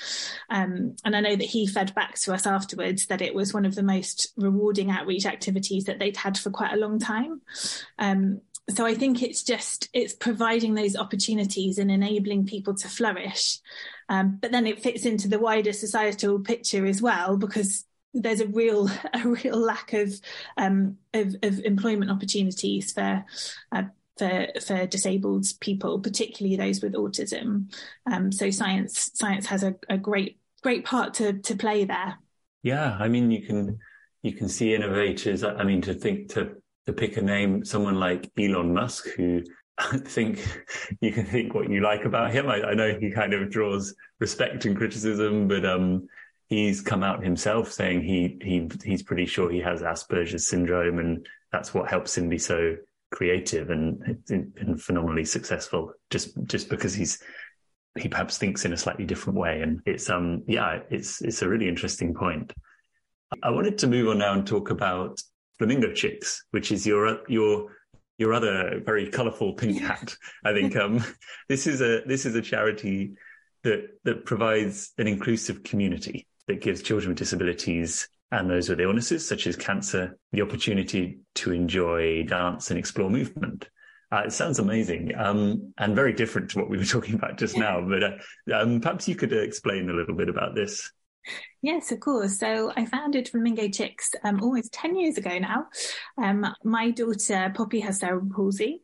Um, 0.51 0.95
and 1.03 1.17
I 1.17 1.21
know 1.21 1.35
that 1.35 1.43
he 1.43 1.67
fed 1.67 1.95
back 1.95 2.17
to 2.21 2.35
us 2.35 2.47
afterwards 2.47 3.07
that 3.07 3.23
it 3.23 3.35
was 3.35 3.55
one 3.55 3.65
of 3.65 3.75
the 3.75 3.83
most 3.83 4.35
rewarding 4.37 4.91
outreach 4.91 5.25
activities 5.25 5.85
that 5.85 5.99
they'd 5.99 6.19
had 6.19 6.37
for 6.39 6.51
quite 6.51 6.75
a 6.75 6.77
long 6.77 6.99
time. 6.99 7.41
Um, 7.99 8.43
so 8.71 8.87
I 8.87 8.95
think 8.95 9.23
it's 9.23 9.43
just 9.43 9.89
it's 9.93 10.15
providing 10.15 10.75
those 10.75 10.97
opportunities 10.97 11.79
and 11.79 11.91
enabling 11.91 12.47
people 12.47 12.75
to 12.77 12.89
flourish. 12.89 13.59
Um, 14.09 14.39
but 14.41 14.53
then 14.53 14.67
it 14.67 14.83
fits 14.83 15.05
into 15.05 15.29
the 15.29 15.39
wider 15.39 15.73
societal 15.73 16.39
picture 16.41 16.87
as 16.87 17.03
well 17.03 17.37
because 17.37 17.85
there's 18.15 18.41
a 18.41 18.47
real 18.47 18.89
a 19.15 19.27
real 19.27 19.59
lack 19.59 19.93
of 19.93 20.15
um, 20.57 20.99
of, 21.13 21.35
of, 21.43 21.61
employment 21.61 22.11
opportunities 22.11 22.93
for. 22.93 23.25
Uh, 23.71 23.85
for, 24.19 24.47
for 24.67 24.87
disabled 24.87 25.47
people, 25.61 25.99
particularly 25.99 26.55
those 26.55 26.83
with 26.83 26.93
autism, 26.93 27.75
um, 28.05 28.31
so 28.31 28.51
science 28.51 29.11
science 29.15 29.47
has 29.47 29.63
a, 29.63 29.75
a 29.89 29.97
great 29.97 30.39
great 30.63 30.85
part 30.85 31.15
to 31.15 31.33
to 31.33 31.57
play 31.57 31.87
there. 31.87 32.19
Yeah, 32.63 32.95
I 33.01 33.09
mean, 33.09 33.31
you 33.31 33.41
can 33.41 33.79
you 34.23 34.33
can 34.33 34.51
see 34.51 34.75
innovators. 34.75 35.43
I 35.43 35.65
mean, 35.65 35.81
to 35.83 35.95
think 35.95 36.29
to 36.35 36.62
to 36.87 36.93
pick 36.93 37.17
a 37.17 37.23
name, 37.23 37.65
someone 37.65 37.97
like 37.97 38.31
Elon 38.39 38.75
Musk, 38.75 39.09
who 39.17 39.43
I 39.79 39.99
think 40.05 40.47
you 41.01 41.13
can 41.13 41.27
think 41.27 41.55
what 41.55 41.71
you 41.71 41.81
like 41.81 42.05
about 42.05 42.33
him. 42.33 42.49
I, 42.49 42.63
I 42.63 42.75
know 42.75 42.97
he 42.99 43.11
kind 43.11 43.35
of 43.35 43.51
draws 43.51 43.95
respect 44.21 44.65
and 44.65 44.77
criticism, 44.77 45.49
but 45.49 45.65
um, 45.65 46.09
he's 46.49 46.81
come 46.81 47.03
out 47.03 47.25
himself 47.25 47.73
saying 47.73 48.03
he 48.03 48.39
he 48.43 48.69
he's 48.85 49.03
pretty 49.03 49.27
sure 49.27 49.51
he 49.51 49.61
has 49.61 49.83
Asperger's 49.83 50.49
syndrome, 50.49 50.99
and 50.99 51.27
that's 51.51 51.73
what 51.73 51.89
helps 51.89 52.17
him 52.17 52.29
be 52.29 52.39
so 52.39 52.77
creative 53.11 53.71
and, 53.71 54.19
and 54.31 54.83
phenomenally 54.83 55.25
successful. 55.25 55.93
Just 56.11 56.31
just 56.45 56.69
because 56.69 56.95
he's 56.95 57.23
he 57.99 58.09
perhaps 58.09 58.39
thinks 58.39 58.65
in 58.65 58.73
a 58.73 58.77
slightly 58.77 59.05
different 59.05 59.39
way, 59.39 59.63
and 59.63 59.81
it's 59.87 60.11
um 60.11 60.43
yeah, 60.47 60.81
it's 60.91 61.23
it's 61.23 61.43
a 61.43 61.49
really 61.49 61.69
interesting 61.69 62.15
point. 62.15 62.53
I 63.43 63.51
wanted 63.51 63.79
to 63.79 63.87
move 63.87 64.09
on 64.09 64.19
now 64.19 64.35
and 64.35 64.47
talk 64.47 64.71
about 64.71 65.19
Flamingo 65.63 65.93
Chicks, 65.93 66.45
which 66.51 66.73
is 66.73 66.85
your 66.85 67.21
your 67.29 67.69
your 68.19 68.33
other 68.33 68.81
very 68.85 69.09
colourful 69.09 69.53
pink 69.61 69.81
hat. 69.81 70.17
I 70.45 70.53
think 70.53 70.75
um, 70.75 71.05
this 71.49 71.69
is 71.69 71.81
a 71.81 72.03
this 72.05 72.27
is 72.27 72.35
a 72.35 72.43
charity 72.43 73.13
that 73.63 73.91
that 74.03 74.27
provides 74.27 74.93
an 74.99 75.07
inclusive 75.07 75.63
community 75.63 76.27
that 76.49 76.61
gives 76.61 76.83
children 76.83 77.11
with 77.11 77.19
disabilities 77.19 78.09
and 78.33 78.51
those 78.51 78.69
with 78.69 78.81
illnesses 78.81 79.29
such 79.29 79.47
as 79.47 79.55
cancer 79.55 80.19
the 80.33 80.43
opportunity 80.43 81.21
to 81.37 81.53
enjoy 81.53 82.25
dance 82.25 82.71
and 82.71 82.79
explore 82.79 83.09
movement. 83.09 83.69
Uh, 84.11 84.25
it 84.27 84.33
sounds 84.33 84.59
amazing 84.59 85.15
um, 85.17 85.73
and 85.79 85.95
very 85.95 86.13
different 86.13 86.51
to 86.51 86.59
what 86.59 86.69
we 86.69 86.77
were 86.77 86.85
talking 86.97 87.15
about 87.15 87.39
just 87.39 87.57
now. 87.57 87.81
But 87.81 88.03
uh, 88.03 88.17
um, 88.53 88.81
perhaps 88.81 89.07
you 89.07 89.15
could 89.15 89.33
uh, 89.33 89.37
explain 89.37 89.89
a 89.89 89.95
little 89.95 90.17
bit 90.17 90.29
about 90.29 90.57
this. 90.57 90.91
Yes, 91.63 91.93
of 91.93 92.01
course. 92.01 92.39
So 92.39 92.73
I 92.77 92.87
founded 92.87 93.29
Flamingo 93.29 93.69
Chicks 93.69 94.13
um, 94.25 94.43
almost 94.43 94.73
10 94.73 94.97
years 94.97 95.17
ago 95.17 95.39
now. 95.39 95.67
Um, 96.19 96.47
my 96.65 96.91
daughter, 96.91 97.53
Poppy, 97.55 97.81
has 97.81 98.01
cerebral 98.01 98.33
palsy 98.35 98.83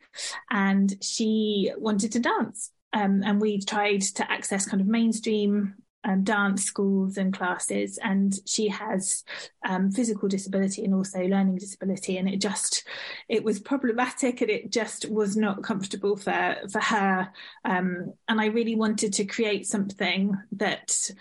and 0.49 0.93
she 1.01 1.71
wanted 1.77 2.13
to 2.13 2.19
dance. 2.19 2.71
Um, 2.93 3.21
and 3.23 3.41
we 3.41 3.59
tried 3.61 4.01
to 4.01 4.31
access 4.31 4.65
kind 4.65 4.81
of 4.81 4.87
mainstream 4.87 5.75
um, 6.03 6.23
dance 6.23 6.63
schools 6.63 7.17
and 7.17 7.33
classes, 7.33 7.99
and 8.01 8.33
she 8.45 8.69
has 8.69 9.23
um, 9.67 9.91
physical 9.91 10.29
disability 10.29 10.85
and 10.85 10.93
also 10.93 11.19
learning 11.19 11.57
disability, 11.57 12.17
and 12.17 12.29
it 12.29 12.39
just 12.39 12.85
it 13.27 13.43
was 13.43 13.59
problematic, 13.59 14.41
and 14.41 14.49
it 14.49 14.71
just 14.71 15.09
was 15.09 15.35
not 15.35 15.61
comfortable 15.61 16.15
for 16.15 16.55
for 16.71 16.79
her. 16.79 17.29
Um, 17.65 18.13
and 18.27 18.39
I 18.39 18.45
really 18.45 18.75
wanted 18.75 19.13
to 19.13 19.25
create 19.25 19.67
something 19.67 20.33
that 20.53 21.11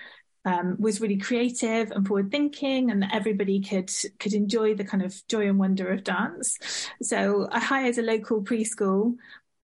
um, 0.45 0.77
was 0.79 1.01
really 1.01 1.19
creative 1.19 1.91
and 1.91 2.07
forward 2.07 2.31
thinking 2.31 2.91
and 2.91 3.03
that 3.03 3.15
everybody 3.15 3.61
could 3.61 3.91
could 4.19 4.35
enjoy 4.35 4.75
the 4.75 4.85
kind 4.85 5.03
of 5.03 5.27
joy 5.29 5.49
and 5.49 5.59
wonder 5.59 5.89
of 5.91 6.05
dance. 6.05 6.59
So 7.03 7.49
I 7.51 7.61
hired 7.61 7.99
a 7.99 8.03
local 8.03 8.43
preschool 8.43 9.17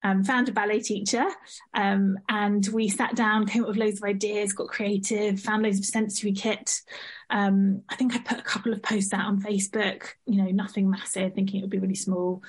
um, 0.04 0.22
found 0.22 0.48
a 0.50 0.52
ballet 0.52 0.80
teacher, 0.80 1.24
um, 1.72 2.18
and 2.28 2.66
we 2.68 2.88
sat 2.88 3.16
down, 3.16 3.46
came 3.46 3.62
up 3.62 3.68
with 3.68 3.78
loads 3.78 3.98
of 3.98 4.04
ideas, 4.04 4.52
got 4.52 4.68
creative, 4.68 5.40
found 5.40 5.62
loads 5.62 5.78
of 5.78 5.86
sensory 5.86 6.32
kit. 6.32 6.82
Um, 7.30 7.82
I 7.88 7.96
think 7.96 8.14
I 8.14 8.18
put 8.18 8.38
a 8.38 8.42
couple 8.42 8.72
of 8.72 8.82
posts 8.82 9.12
out 9.12 9.26
on 9.26 9.42
Facebook, 9.42 10.08
you 10.26 10.42
know, 10.42 10.50
nothing 10.50 10.90
massive, 10.90 11.34
thinking 11.34 11.58
it 11.58 11.62
would 11.62 11.70
be 11.70 11.78
really 11.78 11.94
small 11.94 12.42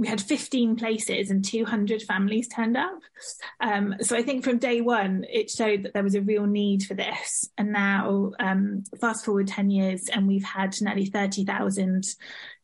we 0.00 0.08
had 0.08 0.20
15 0.20 0.76
places 0.76 1.30
and 1.30 1.44
200 1.44 2.02
families 2.02 2.48
turned 2.48 2.74
up. 2.74 3.00
Um, 3.60 3.96
so 4.00 4.16
I 4.16 4.22
think 4.22 4.44
from 4.44 4.56
day 4.56 4.80
one, 4.80 5.26
it 5.30 5.50
showed 5.50 5.82
that 5.82 5.92
there 5.92 6.02
was 6.02 6.14
a 6.14 6.22
real 6.22 6.46
need 6.46 6.84
for 6.84 6.94
this. 6.94 7.50
And 7.58 7.70
now, 7.70 8.32
um, 8.40 8.84
fast 8.98 9.26
forward 9.26 9.48
10 9.48 9.68
years, 9.68 10.08
and 10.08 10.26
we've 10.26 10.42
had 10.42 10.74
nearly 10.80 11.04
30,000 11.04 12.06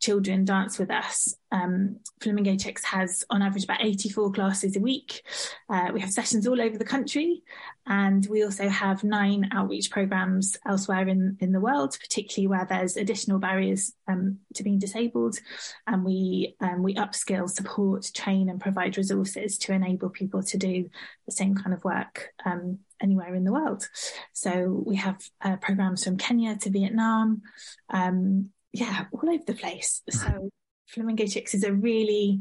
children 0.01 0.47
dance 0.47 0.79
with 0.79 0.91
us. 0.91 1.35
Um, 1.53 2.01
Flamingo 2.23 2.57
Chicks 2.57 2.85
has, 2.85 3.23
on 3.29 3.43
average, 3.43 3.65
about 3.65 3.85
84 3.85 4.33
classes 4.33 4.75
a 4.75 4.81
week. 4.81 5.23
Uh, 5.69 5.91
we 5.93 6.01
have 6.01 6.11
sessions 6.11 6.47
all 6.47 6.61
over 6.61 6.79
the 6.79 6.87
country, 6.87 7.43
and 7.87 8.27
we 8.31 8.45
also 8.45 8.71
have 8.71 9.05
nine 9.05 9.51
outreach 9.53 9.91
programs 9.91 10.57
elsewhere 10.67 11.07
in, 11.07 11.37
in 11.47 11.53
the 11.53 11.61
world, 11.61 11.97
particularly 12.00 12.49
where 12.49 12.67
there's 12.67 12.97
additional 12.97 13.38
barriers 13.38 13.93
um, 14.09 14.38
to 14.55 14.62
being 14.62 14.79
disabled. 14.79 15.38
And 15.87 16.05
we 16.05 16.57
um, 16.61 16.83
we 16.83 16.95
upskill, 16.95 17.49
support, 17.49 18.11
train, 18.15 18.50
and 18.50 18.61
provide 18.61 18.97
resources 18.97 19.57
to 19.59 19.73
enable 19.73 20.11
people 20.11 20.43
to 20.43 20.59
do 20.59 20.91
the 21.25 21.33
same 21.33 21.55
kind 21.55 21.73
of 21.73 21.85
work 21.85 22.35
um, 22.45 22.81
anywhere 23.00 23.35
in 23.35 23.45
the 23.45 23.53
world. 23.53 23.88
So 24.33 24.83
we 24.85 24.97
have 24.97 25.19
uh, 25.41 25.57
programs 25.57 26.05
from 26.05 26.19
Kenya 26.19 26.57
to 26.57 26.71
Vietnam, 26.71 27.43
um, 27.91 28.50
yeah, 28.73 29.07
all 29.12 29.31
over 29.31 29.45
the 29.47 29.55
place. 29.55 30.03
So 30.11 30.50
Flamingo 30.88 31.26
Chicks 31.26 31.55
is 31.55 31.65
a 31.65 31.73
really 31.73 32.41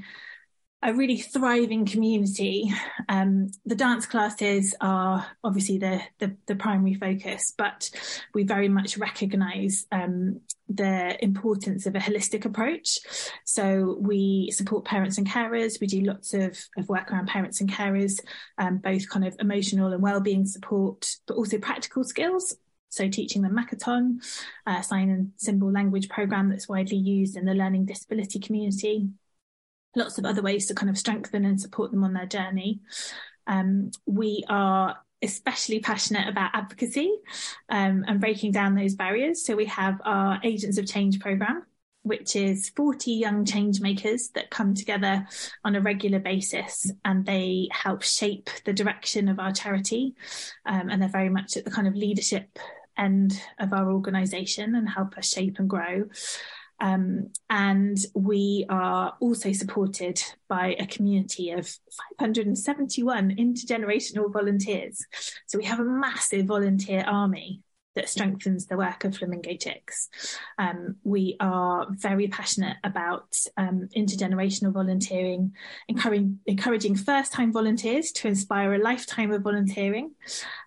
a 0.84 0.94
really 0.94 1.18
thriving 1.18 1.86
community. 1.86 2.72
Um, 3.10 3.50
the 3.66 3.76
dance 3.76 4.06
classes 4.06 4.76
are 4.82 5.26
obviously 5.44 5.78
the, 5.80 6.02
the, 6.20 6.36
the 6.46 6.56
primary 6.56 6.94
focus, 6.94 7.54
but 7.58 7.90
we 8.34 8.44
very 8.44 8.70
much 8.70 8.98
recognise 8.98 9.88
um, 9.92 10.42
the 10.70 11.24
importance 11.24 11.86
of 11.86 11.96
a 11.96 12.00
holistic 12.00 12.46
approach. 12.46 13.00
So 13.46 13.98
we 14.00 14.52
support 14.52 14.86
parents 14.86 15.18
and 15.18 15.28
carers. 15.28 15.82
We 15.82 15.88
do 15.88 16.02
lots 16.02 16.34
of, 16.34 16.58
of 16.78 16.88
work 16.88 17.12
around 17.12 17.28
parents 17.28 17.62
and 17.62 17.72
carers, 17.72 18.20
um, 18.58 18.78
both 18.78 19.10
kind 19.10 19.26
of 19.26 19.36
emotional 19.40 19.92
and 19.92 20.04
well-being 20.04 20.46
support, 20.46 21.10
but 21.26 21.36
also 21.36 21.58
practical 21.58 22.04
skills. 22.04 22.56
So 22.90 23.10
teaching 23.10 23.42
them 23.42 23.58
Makaton, 23.58 24.24
uh, 24.68 24.82
sign 24.82 25.10
and 25.10 25.32
symbol 25.38 25.72
language 25.72 26.10
program 26.10 26.50
that's 26.50 26.70
widely 26.70 26.98
used 26.98 27.36
in 27.36 27.46
the 27.46 27.54
learning 27.54 27.86
disability 27.86 28.40
community 28.40 29.10
lots 29.96 30.18
of 30.18 30.26
other 30.26 30.42
ways 30.42 30.68
to 30.68 30.76
kind 30.76 30.90
of 30.90 30.98
strengthen 30.98 31.46
and 31.46 31.60
support 31.60 31.92
them 31.92 32.04
on 32.04 32.14
their 32.14 32.26
journey. 32.26 32.82
Um, 33.48 33.92
we 34.06 34.44
are 34.50 34.98
especially 35.22 35.80
passionate 35.80 36.28
about 36.28 36.52
advocacy 36.54 37.12
um, 37.70 38.04
and 38.08 38.20
breaking 38.20 38.52
down 38.52 38.76
those 38.76 38.96
barriers. 38.96 39.44
So 39.44 39.56
we 39.56 39.66
have 39.66 40.00
our 40.04 40.40
Agents 40.44 40.78
of 40.78 40.88
Change 40.88 41.20
program, 41.20 41.64
which 42.04 42.36
is 42.36 42.70
40 42.76 43.12
young 43.12 43.46
change 43.46 43.82
makers 43.82 44.30
that 44.36 44.52
come 44.52 44.74
together 44.74 45.28
on 45.64 45.76
a 45.76 45.82
regular 45.82 46.20
basis 46.20 46.92
and 47.04 47.26
they 47.26 47.70
help 47.72 48.04
shape 48.04 48.50
the 48.66 48.74
direction 48.74 49.28
of 49.28 49.40
our 49.40 49.52
charity. 49.52 50.16
Um, 50.66 50.90
and 50.90 51.02
they're 51.02 51.10
very 51.10 51.30
much 51.30 51.58
at 51.58 51.66
the 51.66 51.72
kind 51.72 51.88
of 51.88 51.96
leadership 51.96 52.60
end 52.98 53.42
of 53.60 53.74
our 53.74 53.92
organisation 53.92 54.76
and 54.76 54.88
help 54.88 55.18
us 55.18 55.28
shape 55.28 55.60
and 55.60 55.70
grow. 55.70 56.06
Um, 56.80 57.32
and 57.50 57.98
we 58.14 58.66
are 58.70 59.16
also 59.20 59.54
supported 59.54 60.22
by 60.48 60.76
a 60.80 60.86
community 60.86 61.52
of 61.52 61.68
571 62.20 63.36
intergenerational 63.38 64.32
volunteers. 64.32 65.06
So 65.46 65.58
we 65.58 65.66
have 65.66 65.80
a 65.80 65.86
massive 65.86 66.46
volunteer 66.46 67.04
army 67.08 67.62
that 67.96 68.10
strengthens 68.10 68.68
the 68.68 68.78
work 68.78 69.04
of 69.04 69.16
Flamingo 69.16 69.56
Chicks. 69.56 70.10
Um, 70.58 70.98
we 71.04 71.38
are 71.40 71.88
very 71.92 72.28
passionate 72.28 72.78
about 72.84 73.36
um, 73.58 73.90
intergenerational 73.96 74.74
volunteering, 74.74 75.54
encouraging, 75.88 76.40
encouraging 76.46 76.96
first 76.96 77.32
time 77.34 77.52
volunteers 77.52 78.12
to 78.14 78.28
inspire 78.28 78.74
a 78.74 78.80
lifetime 78.80 79.32
of 79.32 79.42
volunteering. 79.42 80.12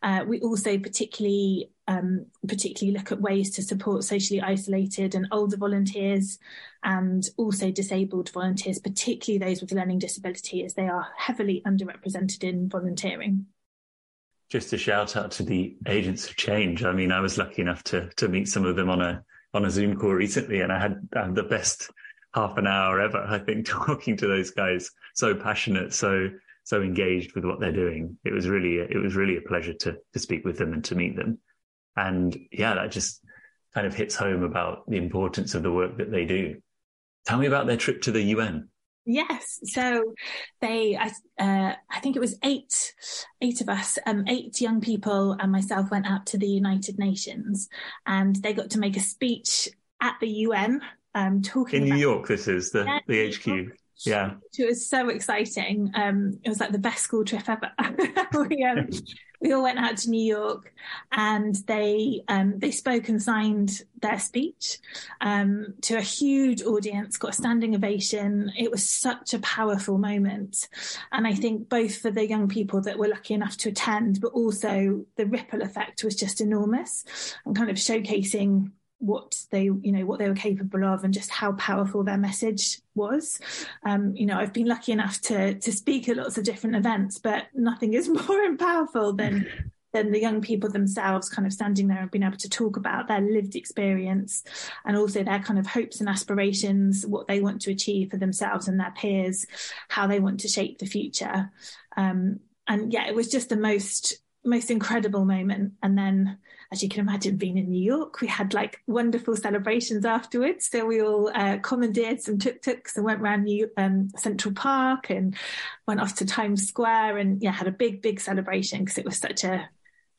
Uh, 0.02 0.24
we 0.26 0.40
also 0.40 0.78
particularly 0.78 1.70
um, 1.88 2.26
particularly 2.46 2.96
look 2.96 3.10
at 3.10 3.20
ways 3.20 3.50
to 3.50 3.62
support 3.62 4.04
socially 4.04 4.42
isolated 4.42 5.14
and 5.14 5.26
older 5.32 5.56
volunteers 5.56 6.38
and 6.84 7.28
also 7.38 7.70
disabled 7.70 8.28
volunteers, 8.28 8.78
particularly 8.78 9.38
those 9.38 9.62
with 9.62 9.72
learning 9.72 9.98
disability, 9.98 10.64
as 10.64 10.74
they 10.74 10.86
are 10.86 11.08
heavily 11.16 11.62
underrepresented 11.66 12.44
in 12.44 12.68
volunteering. 12.68 13.46
Just 14.50 14.72
a 14.72 14.78
shout 14.78 15.16
out 15.16 15.30
to 15.32 15.42
the 15.42 15.76
agents 15.86 16.28
of 16.28 16.36
change. 16.36 16.84
I 16.84 16.92
mean, 16.92 17.12
I 17.12 17.20
was 17.20 17.36
lucky 17.36 17.62
enough 17.62 17.82
to 17.84 18.08
to 18.16 18.28
meet 18.28 18.48
some 18.48 18.64
of 18.64 18.76
them 18.76 18.88
on 18.88 19.02
a 19.02 19.22
on 19.54 19.64
a 19.64 19.70
Zoom 19.70 19.96
call 19.96 20.12
recently, 20.12 20.60
and 20.60 20.72
I 20.72 20.78
had, 20.78 21.08
I 21.14 21.24
had 21.24 21.34
the 21.34 21.42
best 21.42 21.90
half 22.34 22.56
an 22.58 22.66
hour 22.66 23.00
ever. 23.00 23.18
I 23.18 23.38
think 23.38 23.66
talking 23.66 24.16
to 24.18 24.26
those 24.26 24.50
guys, 24.50 24.90
so 25.14 25.34
passionate, 25.34 25.92
so 25.92 26.30
so 26.64 26.82
engaged 26.82 27.34
with 27.34 27.44
what 27.44 27.60
they're 27.60 27.72
doing. 27.72 28.18
It 28.24 28.32
was 28.32 28.48
really 28.48 28.76
it 28.76 29.02
was 29.02 29.16
really 29.16 29.36
a 29.36 29.48
pleasure 29.48 29.74
to 29.74 29.96
to 30.12 30.18
speak 30.18 30.44
with 30.44 30.58
them 30.58 30.72
and 30.72 30.84
to 30.84 30.94
meet 30.94 31.16
them. 31.16 31.38
And 31.96 32.36
yeah, 32.52 32.74
that 32.74 32.90
just 32.90 33.24
kind 33.74 33.86
of 33.86 33.94
hits 33.94 34.14
home 34.14 34.42
about 34.42 34.88
the 34.88 34.96
importance 34.96 35.54
of 35.54 35.62
the 35.62 35.72
work 35.72 35.98
that 35.98 36.10
they 36.10 36.24
do. 36.24 36.60
Tell 37.26 37.38
me 37.38 37.46
about 37.46 37.66
their 37.66 37.76
trip 37.76 38.02
to 38.02 38.12
the 38.12 38.22
UN. 38.22 38.68
Yes, 39.10 39.60
so 39.64 40.12
they, 40.60 40.94
I, 40.94 41.06
uh, 41.42 41.74
I 41.90 42.00
think 42.00 42.14
it 42.14 42.20
was 42.20 42.38
eight, 42.42 42.92
eight 43.40 43.62
of 43.62 43.70
us, 43.70 43.98
um, 44.04 44.24
eight 44.28 44.60
young 44.60 44.82
people, 44.82 45.34
and 45.40 45.50
myself 45.50 45.90
went 45.90 46.06
out 46.06 46.26
to 46.26 46.36
the 46.36 46.46
United 46.46 46.98
Nations, 46.98 47.70
and 48.04 48.36
they 48.36 48.52
got 48.52 48.68
to 48.72 48.78
make 48.78 48.98
a 48.98 49.00
speech 49.00 49.70
at 50.02 50.16
the 50.20 50.28
UN, 50.28 50.82
um, 51.14 51.40
talking 51.40 51.84
in 51.84 51.88
New 51.88 51.96
York. 51.96 52.28
This 52.28 52.48
is 52.48 52.70
the 52.70 52.84
yeah, 52.84 52.98
the 53.06 53.30
HQ. 53.32 53.78
Yeah. 54.06 54.34
It 54.56 54.66
was 54.66 54.88
so 54.88 55.08
exciting. 55.08 55.90
Um, 55.94 56.38
it 56.44 56.48
was 56.48 56.60
like 56.60 56.72
the 56.72 56.78
best 56.78 57.02
school 57.02 57.24
trip 57.24 57.48
ever. 57.48 57.70
we, 58.48 58.64
um, 58.64 58.88
we 59.40 59.52
all 59.52 59.62
went 59.62 59.78
out 59.78 59.96
to 59.98 60.10
New 60.10 60.24
York 60.24 60.72
and 61.12 61.54
they 61.66 62.22
um, 62.28 62.58
they 62.58 62.70
spoke 62.70 63.08
and 63.08 63.22
signed 63.22 63.82
their 64.00 64.18
speech 64.18 64.78
um, 65.20 65.74
to 65.82 65.96
a 65.96 66.00
huge 66.00 66.62
audience, 66.62 67.16
got 67.16 67.30
a 67.30 67.34
standing 67.34 67.74
ovation. 67.74 68.52
It 68.56 68.70
was 68.70 68.88
such 68.88 69.34
a 69.34 69.38
powerful 69.40 69.98
moment. 69.98 70.68
And 71.12 71.26
I 71.26 71.34
think 71.34 71.68
both 71.68 71.98
for 71.98 72.10
the 72.10 72.28
young 72.28 72.48
people 72.48 72.80
that 72.82 72.98
were 72.98 73.08
lucky 73.08 73.34
enough 73.34 73.56
to 73.58 73.70
attend, 73.70 74.20
but 74.20 74.32
also 74.32 75.04
the 75.16 75.26
ripple 75.26 75.62
effect 75.62 76.04
was 76.04 76.14
just 76.14 76.40
enormous 76.40 77.04
and 77.44 77.56
kind 77.56 77.70
of 77.70 77.76
showcasing 77.76 78.70
what 78.98 79.36
they 79.50 79.64
you 79.64 79.92
know 79.92 80.04
what 80.04 80.18
they 80.18 80.28
were 80.28 80.34
capable 80.34 80.84
of 80.84 81.04
and 81.04 81.14
just 81.14 81.30
how 81.30 81.52
powerful 81.52 82.02
their 82.02 82.18
message 82.18 82.80
was. 82.94 83.40
Um, 83.84 84.16
you 84.16 84.26
know 84.26 84.36
i've 84.36 84.52
been 84.52 84.66
lucky 84.66 84.92
enough 84.92 85.20
to 85.22 85.54
to 85.54 85.72
speak 85.72 86.08
at 86.08 86.16
lots 86.16 86.36
of 86.36 86.44
different 86.44 86.76
events 86.76 87.18
but 87.18 87.46
nothing 87.54 87.94
is 87.94 88.08
more 88.28 88.56
powerful 88.56 89.12
than 89.12 89.46
than 89.92 90.12
the 90.12 90.20
young 90.20 90.40
people 90.40 90.70
themselves 90.70 91.28
kind 91.28 91.46
of 91.46 91.52
standing 91.52 91.88
there 91.88 91.98
and 91.98 92.10
being 92.10 92.22
able 92.22 92.36
to 92.36 92.48
talk 92.48 92.76
about 92.76 93.08
their 93.08 93.20
lived 93.20 93.56
experience 93.56 94.44
and 94.84 94.96
also 94.96 95.22
their 95.22 95.38
kind 95.38 95.58
of 95.58 95.66
hopes 95.66 96.00
and 96.00 96.08
aspirations 96.08 97.06
what 97.06 97.26
they 97.26 97.40
want 97.40 97.60
to 97.62 97.70
achieve 97.70 98.10
for 98.10 98.18
themselves 98.18 98.68
and 98.68 98.78
their 98.78 98.92
peers 98.96 99.46
how 99.88 100.06
they 100.06 100.20
want 100.20 100.40
to 100.40 100.48
shape 100.48 100.78
the 100.78 100.86
future. 100.86 101.50
Um, 101.96 102.40
and 102.66 102.92
yeah 102.92 103.08
it 103.08 103.14
was 103.14 103.28
just 103.28 103.48
the 103.48 103.56
most 103.56 104.18
most 104.48 104.70
incredible 104.70 105.24
moment 105.24 105.74
and 105.82 105.96
then 105.96 106.38
as 106.70 106.82
you 106.82 106.88
can 106.88 107.00
imagine, 107.00 107.36
being 107.36 107.56
in 107.56 107.70
New 107.70 107.82
York, 107.82 108.20
we 108.20 108.26
had 108.26 108.52
like 108.52 108.82
wonderful 108.86 109.34
celebrations 109.34 110.04
afterwards. 110.04 110.66
So 110.66 110.84
we 110.84 111.00
all 111.00 111.30
uh, 111.34 111.58
commandeered 111.58 112.20
some 112.20 112.38
tuk-tuks 112.38 112.96
and 112.96 113.06
went 113.06 113.22
around 113.22 113.44
New 113.44 113.70
um, 113.78 114.10
Central 114.16 114.52
Park 114.52 115.08
and 115.08 115.34
went 115.86 116.00
off 116.00 116.16
to 116.16 116.26
Times 116.26 116.68
Square 116.68 117.16
and 117.18 117.42
yeah, 117.42 117.52
had 117.52 117.68
a 117.68 117.72
big, 117.72 118.02
big 118.02 118.20
celebration 118.20 118.80
because 118.80 118.98
it 118.98 119.06
was 119.06 119.16
such 119.16 119.44
a 119.44 119.68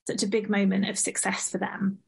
such 0.07 0.23
a 0.23 0.27
big 0.27 0.49
moment 0.49 0.89
of 0.89 0.97
success 0.97 1.51
for 1.51 1.59
them. 1.59 1.99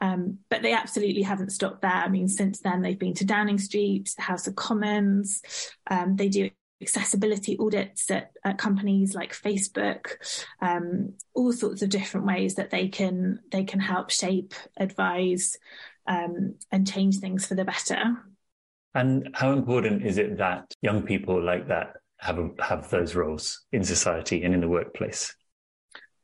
Um, 0.00 0.38
but 0.48 0.62
they 0.62 0.74
absolutely 0.74 1.22
haven't 1.22 1.50
stopped 1.50 1.82
there. 1.82 1.90
I 1.90 2.08
mean, 2.08 2.28
since 2.28 2.60
then 2.60 2.82
they've 2.82 2.96
been 2.96 3.14
to 3.14 3.24
Downing 3.24 3.58
Street, 3.58 4.12
the 4.16 4.22
House 4.22 4.46
of 4.46 4.54
Commons. 4.54 5.42
Um, 5.90 6.14
they 6.14 6.28
do 6.28 6.50
accessibility 6.80 7.56
audits 7.58 8.10
at, 8.10 8.32
at 8.44 8.58
companies 8.58 9.14
like 9.14 9.32
Facebook, 9.32 10.12
um, 10.60 11.14
all 11.34 11.52
sorts 11.52 11.82
of 11.82 11.88
different 11.88 12.26
ways 12.26 12.54
that 12.54 12.70
they 12.70 12.88
can 12.88 13.40
they 13.50 13.64
can 13.64 13.80
help 13.80 14.10
shape, 14.10 14.54
advise, 14.76 15.56
um, 16.06 16.54
and 16.70 16.90
change 16.90 17.18
things 17.18 17.46
for 17.46 17.54
the 17.54 17.64
better. 17.64 18.16
And 18.94 19.28
how 19.34 19.52
important 19.52 20.04
is 20.04 20.18
it 20.18 20.38
that 20.38 20.72
young 20.82 21.02
people 21.02 21.42
like 21.42 21.68
that 21.68 21.94
have 22.18 22.38
have 22.58 22.90
those 22.90 23.14
roles 23.14 23.64
in 23.72 23.84
society 23.84 24.42
and 24.44 24.54
in 24.54 24.60
the 24.60 24.68
workplace? 24.68 25.34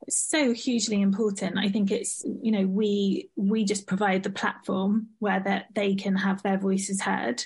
So 0.08 0.52
hugely 0.52 1.00
important. 1.00 1.58
I 1.58 1.68
think 1.68 1.90
it's 1.90 2.24
you 2.24 2.52
know 2.52 2.66
we 2.66 3.30
we 3.36 3.64
just 3.64 3.86
provide 3.86 4.22
the 4.22 4.30
platform 4.30 5.08
where 5.18 5.40
that 5.40 5.66
they 5.74 5.94
can 5.94 6.16
have 6.16 6.42
their 6.42 6.58
voices 6.58 7.00
heard 7.00 7.44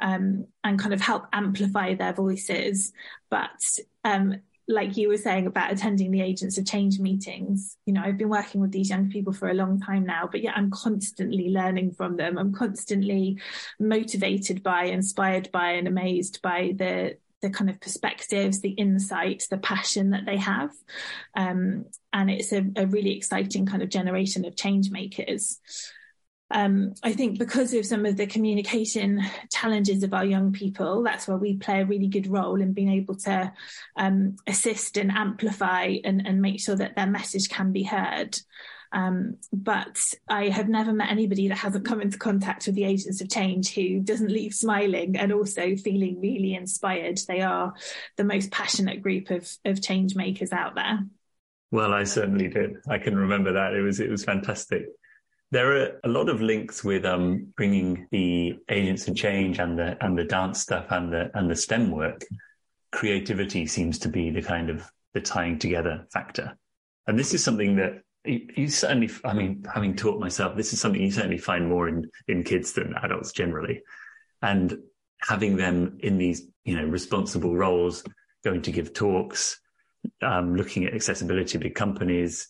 um, 0.00 0.46
and 0.64 0.78
kind 0.78 0.94
of 0.94 1.00
help 1.00 1.26
amplify 1.32 1.94
their 1.94 2.12
voices. 2.12 2.92
But 3.30 3.60
um, 4.04 4.36
like 4.66 4.96
you 4.96 5.08
were 5.08 5.16
saying 5.16 5.46
about 5.46 5.72
attending 5.72 6.10
the 6.10 6.20
Agents 6.20 6.58
of 6.58 6.66
Change 6.66 6.98
meetings, 6.98 7.76
you 7.86 7.92
know 7.92 8.02
I've 8.02 8.18
been 8.18 8.28
working 8.28 8.60
with 8.60 8.72
these 8.72 8.90
young 8.90 9.10
people 9.10 9.32
for 9.32 9.48
a 9.48 9.54
long 9.54 9.80
time 9.80 10.04
now, 10.04 10.28
but 10.30 10.42
yeah, 10.42 10.52
I'm 10.54 10.70
constantly 10.70 11.50
learning 11.50 11.92
from 11.92 12.16
them. 12.16 12.38
I'm 12.38 12.52
constantly 12.52 13.38
motivated 13.78 14.62
by, 14.62 14.84
inspired 14.84 15.50
by, 15.52 15.72
and 15.72 15.88
amazed 15.88 16.40
by 16.42 16.74
the 16.76 17.16
the 17.40 17.50
kind 17.50 17.70
of 17.70 17.80
perspectives, 17.80 18.60
the 18.60 18.70
insights, 18.70 19.48
the 19.48 19.58
passion 19.58 20.10
that 20.10 20.26
they 20.26 20.36
have. 20.36 20.70
Um, 21.36 21.86
and 22.12 22.30
it's 22.30 22.52
a, 22.52 22.64
a, 22.76 22.86
really 22.86 23.16
exciting 23.16 23.66
kind 23.66 23.82
of 23.82 23.90
generation 23.90 24.44
of 24.44 24.56
change 24.56 24.90
makers. 24.90 25.60
Um, 26.50 26.94
I 27.02 27.12
think 27.12 27.38
because 27.38 27.74
of 27.74 27.84
some 27.84 28.06
of 28.06 28.16
the 28.16 28.26
communication 28.26 29.22
challenges 29.52 30.02
of 30.02 30.14
our 30.14 30.24
young 30.24 30.52
people, 30.52 31.02
that's 31.02 31.28
where 31.28 31.36
we 31.36 31.56
play 31.56 31.82
a 31.82 31.86
really 31.86 32.08
good 32.08 32.26
role 32.26 32.60
in 32.60 32.72
being 32.72 32.90
able 32.90 33.16
to 33.16 33.52
um, 33.96 34.36
assist 34.46 34.96
and 34.96 35.12
amplify 35.12 35.96
and, 36.04 36.26
and 36.26 36.40
make 36.40 36.60
sure 36.60 36.76
that 36.76 36.96
their 36.96 37.06
message 37.06 37.50
can 37.50 37.72
be 37.72 37.82
heard. 37.82 38.38
Um, 38.92 39.36
but 39.52 39.98
I 40.28 40.48
have 40.48 40.68
never 40.68 40.92
met 40.92 41.10
anybody 41.10 41.48
that 41.48 41.58
hasn't 41.58 41.84
come 41.84 42.00
into 42.00 42.18
contact 42.18 42.66
with 42.66 42.74
the 42.74 42.84
agents 42.84 43.20
of 43.20 43.30
change 43.30 43.74
who 43.74 44.00
doesn't 44.00 44.30
leave 44.30 44.54
smiling 44.54 45.16
and 45.16 45.32
also 45.32 45.76
feeling 45.76 46.20
really 46.20 46.54
inspired. 46.54 47.20
They 47.28 47.42
are 47.42 47.74
the 48.16 48.24
most 48.24 48.50
passionate 48.50 49.02
group 49.02 49.30
of, 49.30 49.50
of 49.64 49.82
change 49.82 50.14
makers 50.14 50.52
out 50.52 50.74
there. 50.74 51.00
Well, 51.70 51.92
I 51.92 52.04
certainly 52.04 52.48
did. 52.48 52.76
I 52.88 52.98
can 52.98 53.14
remember 53.16 53.52
that. 53.52 53.74
It 53.74 53.82
was, 53.82 54.00
it 54.00 54.08
was 54.08 54.24
fantastic. 54.24 54.86
There 55.50 55.76
are 55.76 56.00
a 56.04 56.08
lot 56.08 56.28
of 56.28 56.42
links 56.42 56.84
with 56.84 57.04
um, 57.06 57.52
bringing 57.56 58.06
the 58.10 58.58
agents 58.68 59.08
of 59.08 59.16
change 59.16 59.58
and 59.58 59.78
the 59.78 59.96
and 60.04 60.16
the 60.16 60.24
dance 60.24 60.60
stuff 60.60 60.86
and 60.90 61.10
the 61.10 61.30
and 61.32 61.50
the 61.50 61.56
STEM 61.56 61.90
work. 61.90 62.22
Creativity 62.92 63.66
seems 63.66 63.98
to 64.00 64.10
be 64.10 64.30
the 64.30 64.42
kind 64.42 64.68
of 64.68 64.90
the 65.14 65.22
tying 65.22 65.58
together 65.58 66.06
factor, 66.12 66.54
and 67.06 67.18
this 67.18 67.32
is 67.32 67.42
something 67.42 67.76
that 67.76 68.02
you, 68.28 68.48
you, 68.54 68.68
certainly, 68.68 69.10
I 69.24 69.32
mean, 69.32 69.64
having 69.72 69.96
taught 69.96 70.20
myself, 70.20 70.56
this 70.56 70.72
is 70.72 70.80
something 70.80 71.00
you 71.00 71.10
certainly 71.10 71.38
find 71.38 71.68
more 71.68 71.88
in, 71.88 72.10
in 72.26 72.42
kids 72.42 72.72
than 72.72 72.94
adults 73.02 73.32
generally. 73.32 73.82
And 74.42 74.78
having 75.20 75.56
them 75.56 75.98
in 76.00 76.18
these, 76.18 76.42
you 76.64 76.76
know, 76.76 76.84
responsible 76.84 77.56
roles, 77.56 78.04
going 78.44 78.62
to 78.62 78.72
give 78.72 78.92
talks, 78.92 79.60
um, 80.22 80.54
looking 80.54 80.84
at 80.84 80.94
accessibility, 80.94 81.58
big 81.58 81.74
companies, 81.74 82.48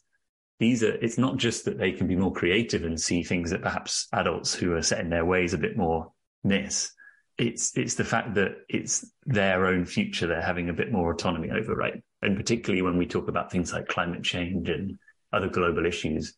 these 0.59 0.83
are, 0.83 0.93
it's 0.93 1.19
not 1.19 1.37
just 1.37 1.65
that 1.65 1.79
they 1.79 1.93
can 1.93 2.09
be 2.09 2.17
more 2.17 2.33
creative 2.33 2.85
and 2.85 3.01
see 3.01 3.23
things 3.23 3.51
that 3.51 3.63
perhaps 3.63 4.09
adults 4.13 4.55
who 4.55 4.75
are 4.75 4.83
set 4.83 5.01
in 5.01 5.11
their 5.11 5.25
ways 5.25 5.55
a 5.55 5.59
bit 5.59 5.77
more 5.77 6.13
miss. 6.43 6.93
It's, 7.39 7.77
it's 7.79 7.95
the 7.95 8.05
fact 8.05 8.35
that 8.35 8.57
it's 8.69 9.09
their 9.25 9.67
own 9.67 9.85
future 9.85 10.27
they're 10.27 10.43
having 10.43 10.69
a 10.69 10.75
bit 10.75 10.91
more 10.91 11.13
autonomy 11.13 11.51
over, 11.51 11.77
right? 11.77 12.03
And 12.21 12.37
particularly 12.37 12.83
when 12.83 12.99
we 12.99 13.07
talk 13.07 13.29
about 13.29 13.53
things 13.53 13.73
like 13.73 13.87
climate 13.87 14.25
change 14.25 14.69
and 14.69 14.99
other 15.33 15.49
global 15.49 15.87
issues, 15.87 16.35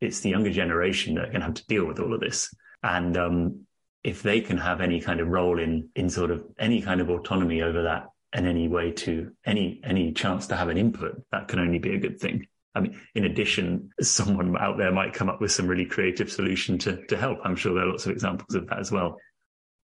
it's 0.00 0.20
the 0.20 0.30
younger 0.30 0.50
generation 0.50 1.14
that 1.14 1.24
are 1.24 1.28
going 1.28 1.40
to 1.40 1.46
have 1.46 1.54
to 1.54 1.66
deal 1.66 1.84
with 1.84 2.00
all 2.00 2.14
of 2.14 2.20
this. 2.20 2.52
And 2.82 3.16
um, 3.16 3.66
if 4.02 4.22
they 4.22 4.40
can 4.40 4.56
have 4.56 4.80
any 4.80 5.00
kind 5.00 5.20
of 5.20 5.28
role 5.28 5.58
in 5.58 5.88
in 5.94 6.08
sort 6.08 6.30
of 6.30 6.44
any 6.58 6.80
kind 6.80 7.00
of 7.00 7.10
autonomy 7.10 7.62
over 7.62 7.82
that 7.82 8.06
and 8.32 8.46
any 8.46 8.68
way 8.68 8.92
to 8.92 9.32
any 9.44 9.80
any 9.84 10.12
chance 10.12 10.46
to 10.48 10.56
have 10.56 10.68
an 10.68 10.78
input, 10.78 11.22
that 11.32 11.48
can 11.48 11.58
only 11.58 11.78
be 11.78 11.94
a 11.94 11.98
good 11.98 12.18
thing. 12.18 12.46
I 12.74 12.80
mean, 12.80 13.00
in 13.14 13.24
addition, 13.24 13.90
someone 14.00 14.56
out 14.56 14.78
there 14.78 14.92
might 14.92 15.12
come 15.12 15.28
up 15.28 15.40
with 15.40 15.52
some 15.52 15.66
really 15.66 15.84
creative 15.84 16.30
solution 16.30 16.78
to 16.78 17.04
to 17.06 17.16
help. 17.16 17.38
I'm 17.44 17.56
sure 17.56 17.74
there 17.74 17.84
are 17.84 17.90
lots 17.90 18.06
of 18.06 18.12
examples 18.12 18.54
of 18.54 18.68
that 18.68 18.78
as 18.78 18.90
well. 18.90 19.18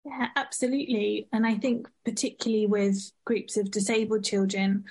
Yeah, 0.03 0.27
absolutely. 0.35 1.27
And 1.31 1.45
I 1.45 1.55
think 1.55 1.87
particularly 2.05 2.65
with 2.65 3.11
groups 3.23 3.55
of 3.55 3.69
disabled 3.69 4.23
children, 4.23 4.85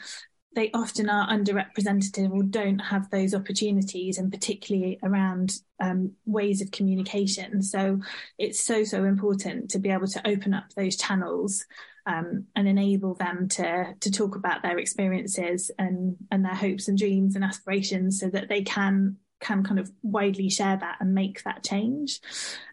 they 0.55 0.71
often 0.73 1.09
are 1.09 1.29
underrepresented 1.29 2.31
or 2.33 2.43
don't 2.43 2.81
have 2.81 3.09
those 3.11 3.35
opportunities, 3.35 4.19
and 4.19 4.33
particularly 4.33 4.99
around 5.03 5.55
um, 5.79 6.13
ways 6.27 6.61
of 6.61 6.71
communication. 6.71 7.63
So 7.63 8.01
it's 8.37 8.61
so, 8.61 8.83
so 8.85 9.05
important 9.05 9.71
to 9.71 9.79
be 9.79 9.91
able 9.91 10.09
to 10.09 10.29
open 10.29 10.53
up 10.53 10.65
those 10.75 10.97
channels 10.97 11.65
um, 12.07 12.47
and 12.57 12.67
enable 12.67 13.15
them 13.15 13.49
to 13.49 13.95
to 14.01 14.11
talk 14.11 14.35
about 14.35 14.63
their 14.63 14.79
experiences 14.79 15.71
and 15.79 16.17
and 16.31 16.45
their 16.45 16.55
hopes 16.55 16.89
and 16.89 16.99
dreams 16.99 17.37
and 17.37 17.45
aspirations 17.45 18.19
so 18.19 18.29
that 18.31 18.49
they 18.49 18.63
can 18.63 19.17
can 19.41 19.65
kind 19.65 19.81
of 19.81 19.91
widely 20.03 20.49
share 20.49 20.77
that 20.77 20.99
and 21.01 21.15
make 21.15 21.43
that 21.43 21.65
change. 21.65 22.21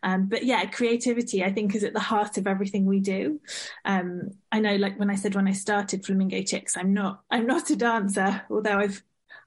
Um, 0.03 0.27
but 0.27 0.43
yeah, 0.43 0.65
creativity, 0.65 1.43
I 1.43 1.51
think, 1.51 1.73
is 1.73 1.84
at 1.84 1.93
the 1.93 1.99
heart 1.99 2.38
of 2.38 2.45
everything 2.45 2.86
we 2.86 2.99
do. 2.99 3.39
Um, 3.86 4.32
I 4.51 4.60
know, 4.60 4.75
like 4.75 4.99
when 4.99 5.10
I 5.10 5.15
said 5.15 5.36
when 5.36 5.47
I 5.47 5.53
started 5.53 6.06
Flamingo 6.06 6.41
Chicks, 6.43 6.77
I'm 6.77 6.93
not, 6.93 7.21
I'm 7.32 7.47
not 7.47 7.69
a 7.69 7.75
dancer, 7.75 8.41
although 8.49 8.77
I've, 8.77 9.01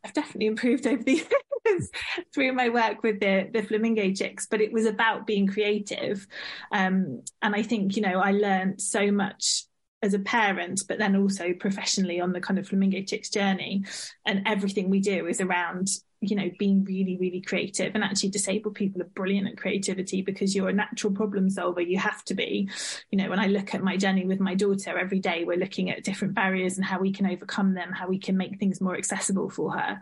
I've 0.04 0.14
definitely 0.14 0.46
improved 0.46 0.87
over 0.87 1.02
the 1.02 1.22
years 1.66 1.90
through 2.33 2.52
my 2.52 2.70
work 2.70 3.02
with 3.02 3.20
the, 3.20 3.48
the 3.52 3.62
Flamingo 3.62 4.12
Chicks, 4.12 4.46
but 4.46 4.61
it 4.61 4.72
was 4.72 4.87
about 4.87 5.26
being 5.26 5.46
creative. 5.46 6.26
Um, 6.72 7.22
and 7.42 7.54
I 7.54 7.62
think, 7.62 7.96
you 7.96 8.02
know, 8.02 8.20
I 8.20 8.33
learned 8.33 8.80
so 8.80 9.11
much 9.12 9.64
as 10.02 10.14
a 10.14 10.18
parent, 10.18 10.82
but 10.88 10.98
then 10.98 11.16
also 11.16 11.52
professionally 11.52 12.20
on 12.20 12.32
the 12.32 12.40
kind 12.40 12.58
of 12.58 12.66
Flamingo 12.66 13.02
Chicks 13.02 13.28
journey. 13.28 13.84
And 14.24 14.42
everything 14.46 14.88
we 14.88 15.00
do 15.00 15.26
is 15.26 15.40
around 15.40 15.88
you 16.22 16.36
know 16.36 16.50
being 16.58 16.84
really 16.84 17.16
really 17.18 17.40
creative. 17.40 17.94
And 17.94 18.04
actually 18.04 18.30
disabled 18.30 18.74
people 18.74 19.00
are 19.00 19.06
brilliant 19.06 19.48
at 19.48 19.56
creativity 19.56 20.22
because 20.22 20.54
you're 20.54 20.68
a 20.68 20.72
natural 20.72 21.12
problem 21.12 21.48
solver. 21.50 21.80
You 21.80 21.98
have 21.98 22.24
to 22.24 22.34
be. 22.34 22.68
You 23.10 23.18
know 23.18 23.28
when 23.28 23.38
i 23.38 23.46
look 23.46 23.74
at 23.74 23.82
my 23.82 23.96
journey 23.96 24.24
with 24.24 24.40
my 24.40 24.54
daughter 24.54 24.98
every 24.98 25.18
day 25.18 25.44
we're 25.44 25.56
looking 25.56 25.90
at 25.90 26.04
different 26.04 26.34
barriers 26.34 26.76
and 26.76 26.84
how 26.84 27.00
we 27.00 27.12
can 27.12 27.26
overcome 27.26 27.74
them 27.74 27.92
how 27.92 28.06
we 28.08 28.18
can 28.18 28.36
make 28.36 28.58
things 28.58 28.80
more 28.80 28.96
accessible 28.96 29.50
for 29.50 29.72
her 29.72 30.00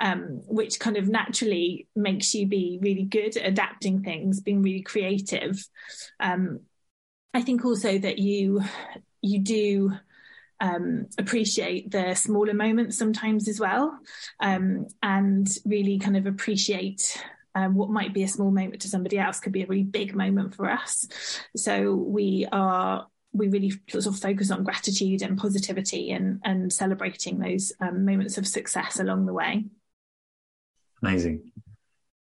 um, 0.00 0.40
which 0.46 0.80
kind 0.80 0.96
of 0.96 1.08
naturally 1.08 1.86
makes 1.94 2.34
you 2.34 2.46
be 2.46 2.78
really 2.82 3.04
good 3.04 3.36
at 3.36 3.46
adapting 3.46 4.02
things 4.02 4.40
being 4.40 4.62
really 4.62 4.82
creative. 4.82 5.66
Um, 6.20 6.60
i 7.34 7.42
think 7.42 7.64
also 7.64 7.98
that 7.98 8.18
you 8.18 8.62
you 9.22 9.40
do 9.40 9.92
um, 10.60 11.06
appreciate 11.18 11.90
the 11.90 12.14
smaller 12.14 12.54
moments 12.54 12.98
sometimes 12.98 13.48
as 13.48 13.60
well, 13.60 13.98
um, 14.40 14.86
and 15.02 15.48
really 15.64 15.98
kind 15.98 16.16
of 16.16 16.26
appreciate 16.26 17.22
um, 17.54 17.74
what 17.74 17.90
might 17.90 18.14
be 18.14 18.22
a 18.22 18.28
small 18.28 18.50
moment 18.50 18.82
to 18.82 18.88
somebody 18.88 19.18
else 19.18 19.40
could 19.40 19.52
be 19.52 19.62
a 19.62 19.66
really 19.66 19.84
big 19.84 20.14
moment 20.14 20.54
for 20.54 20.70
us. 20.70 21.06
So 21.56 21.94
we 21.94 22.46
are 22.50 23.06
we 23.32 23.48
really 23.48 23.72
sort 23.88 24.06
of 24.06 24.18
focus 24.18 24.50
on 24.50 24.64
gratitude 24.64 25.22
and 25.22 25.38
positivity 25.38 26.10
and 26.10 26.40
and 26.44 26.72
celebrating 26.72 27.38
those 27.38 27.72
um, 27.80 28.04
moments 28.04 28.38
of 28.38 28.46
success 28.46 28.98
along 28.98 29.26
the 29.26 29.32
way. 29.32 29.64
Amazing. 31.02 31.52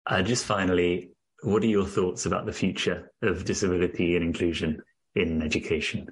Uh, 0.05 0.21
just 0.21 0.45
finally, 0.45 1.11
what 1.43 1.63
are 1.63 1.67
your 1.67 1.85
thoughts 1.85 2.25
about 2.25 2.45
the 2.45 2.51
future 2.51 3.11
of 3.21 3.45
disability 3.45 4.15
and 4.15 4.25
inclusion 4.25 4.81
in 5.15 5.41
education? 5.41 6.07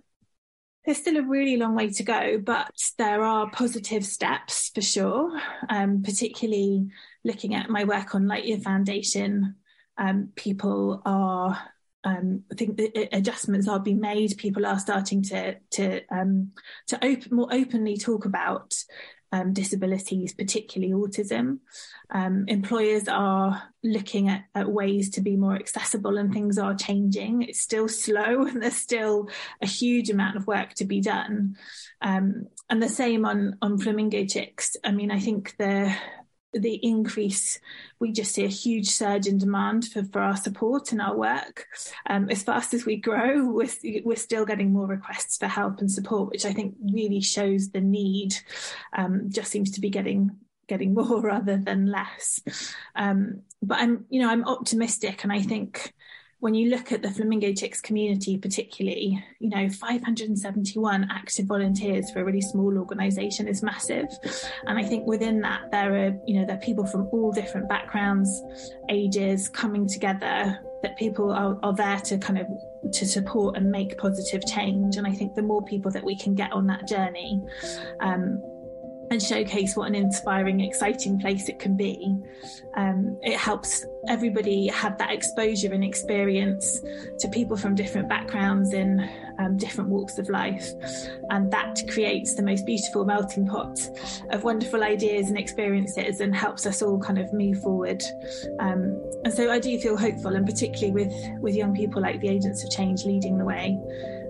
There's 0.88 1.00
still 1.00 1.18
a 1.18 1.22
really 1.22 1.58
long 1.58 1.76
way 1.76 1.90
to 1.90 2.04
go, 2.04 2.40
but 2.42 2.72
there 2.98 3.22
are 3.22 3.50
positive 3.52 4.06
steps 4.06 4.72
for 4.74 4.82
sure, 4.82 5.38
um, 5.70 6.02
particularly 6.02 6.88
looking 7.26 7.56
at 7.56 7.70
my 7.70 7.84
work 7.84 8.16
on 8.16 8.24
Lightyear 8.24 8.64
Foundation. 8.64 9.56
Um, 9.98 10.30
people 10.38 11.02
are 11.06 11.60
um, 12.06 12.44
I 12.50 12.56
think 12.56 12.78
the 12.78 13.10
adjustments 13.12 13.68
are 13.68 13.82
being 13.82 14.00
made. 14.00 14.38
People 14.38 14.66
are 14.66 14.80
starting 14.80 15.24
to 15.24 15.58
to 15.72 16.02
um, 16.10 16.54
to 16.88 17.04
open, 17.04 17.36
more 17.36 17.54
openly 17.54 17.98
talk 17.98 18.24
about 18.24 18.74
um, 19.32 19.54
disabilities, 19.54 20.34
particularly 20.34 20.94
autism. 20.94 21.60
Um, 22.10 22.46
employers 22.48 23.08
are 23.08 23.64
looking 23.84 24.30
at, 24.30 24.46
at, 24.56 24.70
ways 24.70 25.10
to 25.12 25.22
be 25.22 25.36
more 25.36 25.56
accessible, 25.56 26.18
and 26.18 26.34
things 26.34 26.58
are 26.58 26.76
changing. 26.76 27.44
It's 27.44 27.62
still 27.62 27.88
slow, 27.88 28.42
and 28.48 28.62
there's 28.62 28.76
still 28.76 29.30
a 29.62 29.68
huge 29.68 30.10
amount 30.10 30.38
of 30.38 30.48
work 30.48 30.74
to 30.76 30.86
be 30.86 31.02
done. 31.02 31.58
Um, 32.02 32.48
and 32.70 32.82
the 32.82 32.90
same 32.90 33.26
on 33.26 33.58
on 33.62 33.78
flamingo 33.78 34.26
chicks. 34.26 34.76
I 34.84 34.92
mean, 34.92 35.12
I 35.12 35.20
think 35.20 35.56
the 35.58 35.94
the 36.60 36.76
increase, 36.84 37.60
we 38.00 38.12
just 38.12 38.34
see 38.34 38.44
a 38.44 38.50
huge 38.50 38.88
surge 38.88 39.28
in 39.28 39.38
demand 39.38 39.86
for, 39.86 40.04
for 40.04 40.22
our 40.22 40.38
support 40.38 40.92
and 40.92 41.02
our 41.02 41.16
work. 41.16 41.66
Um, 42.10 42.30
as 42.30 42.44
fast 42.44 42.74
as 42.74 42.86
we 42.86 42.98
grow, 42.98 43.50
we're, 43.50 43.70
we're 44.04 44.16
still 44.16 44.46
getting 44.46 44.72
more 44.72 44.88
requests 44.88 45.38
for 45.38 45.48
help 45.48 45.80
and 45.80 45.92
support, 45.92 46.30
which 46.30 46.46
I 46.46 46.54
think 46.54 46.76
really 46.94 47.22
shows 47.22 47.70
the 47.70 47.82
need. 47.82 48.36
Um, 48.94 49.30
just 49.30 49.52
seems 49.52 49.72
to 49.72 49.82
be 49.82 49.90
getting 49.90 50.32
getting 50.68 50.94
more 50.94 51.22
rather 51.22 51.58
than 51.58 51.86
less. 51.86 52.42
Um, 52.96 53.42
but 53.62 53.80
I'm, 53.80 54.06
you 54.10 54.22
know, 54.22 54.30
I'm 54.30 54.46
optimistic, 54.46 55.24
and 55.24 55.32
I 55.32 55.42
think 55.42 55.94
when 56.40 56.54
you 56.54 56.70
look 56.70 56.92
at 56.92 57.02
the 57.02 57.10
flamingo 57.10 57.52
chicks 57.52 57.82
community 57.82 58.38
particularly 58.38 59.24
you 59.40 59.50
know 59.50 59.70
571 59.70 61.08
active 61.12 61.46
volunteers 61.46 62.12
for 62.12 62.22
a 62.22 62.24
really 62.24 62.42
small 62.42 62.78
organization 62.78 63.48
is 63.48 63.64
massive. 63.64 64.08
And 64.66 64.78
i 64.78 64.84
think 64.84 65.08
within 65.08 65.42
that 65.42 65.72
there 65.72 65.94
are 65.94 66.14
you 66.26 66.40
know 66.40 66.46
there 66.46 66.58
are 66.58 66.62
people 66.62 66.86
from 66.86 67.08
all 67.12 67.32
different 67.32 67.68
backgrounds 67.70 68.30
ages 68.90 69.50
coming 69.50 69.88
together 69.88 70.60
that 70.84 70.96
people 70.98 71.32
are, 71.32 71.58
are 71.64 71.74
there 71.74 72.00
to 72.02 72.18
kind 72.20 72.38
of 72.38 72.48
to 72.94 73.06
support 73.06 73.58
and 73.58 73.72
make 73.72 73.98
positive 73.98 74.46
change. 74.46 74.98
And 74.98 75.08
i 75.08 75.12
think 75.12 75.36
the 75.36 75.42
more 75.42 75.64
people 75.66 75.92
that 75.92 76.04
we 76.04 76.18
can 76.18 76.36
get 76.36 76.52
on 76.54 76.68
that 76.68 76.88
journey 76.88 77.42
um, 78.02 78.42
and 79.10 79.22
showcase 79.22 79.76
what 79.76 79.88
an 79.88 79.96
inspiring, 79.96 80.60
exciting 80.60 81.20
place 81.20 81.48
it 81.50 81.60
can 81.60 81.78
be. 81.78 82.18
Um, 82.76 83.18
it 83.22 83.38
helps 83.38 83.86
everybody 84.08 84.68
have 84.68 84.98
that 84.98 85.12
exposure 85.12 85.74
and 85.74 85.84
experience 85.84 86.82
to 87.20 87.28
people 87.30 87.58
from 87.58 87.76
different 87.76 88.10
backgrounds 88.10 88.74
in 88.74 89.10
um, 89.40 89.58
different 89.58 89.90
walks 89.90 90.18
of 90.18 90.30
life. 90.30 90.70
And 91.30 91.52
that 91.52 91.82
creates 91.90 92.36
the 92.36 92.44
most 92.44 92.66
beautiful 92.66 93.06
melting 93.06 93.48
pot 93.48 93.80
of 94.32 94.44
wonderful 94.44 94.84
ideas 94.84 95.30
and 95.30 95.38
experiences 95.38 96.20
and 96.20 96.36
helps 96.36 96.66
us 96.66 96.82
all 96.82 97.00
kind 97.00 97.18
of 97.18 97.32
move 97.34 97.62
forward. 97.62 98.04
Um, 98.60 99.02
and 99.24 99.34
so 99.34 99.50
I 99.52 99.60
do 99.60 99.80
feel 99.80 99.98
hopeful, 99.98 100.36
and 100.36 100.46
particularly 100.46 100.92
with, 100.92 101.14
with 101.40 101.56
young 101.56 101.76
people 101.76 102.02
like 102.02 102.20
the 102.20 102.30
Agents 102.30 102.64
of 102.64 102.70
Change 102.72 103.06
leading 103.06 103.38
the 103.38 103.46
way, 103.46 103.80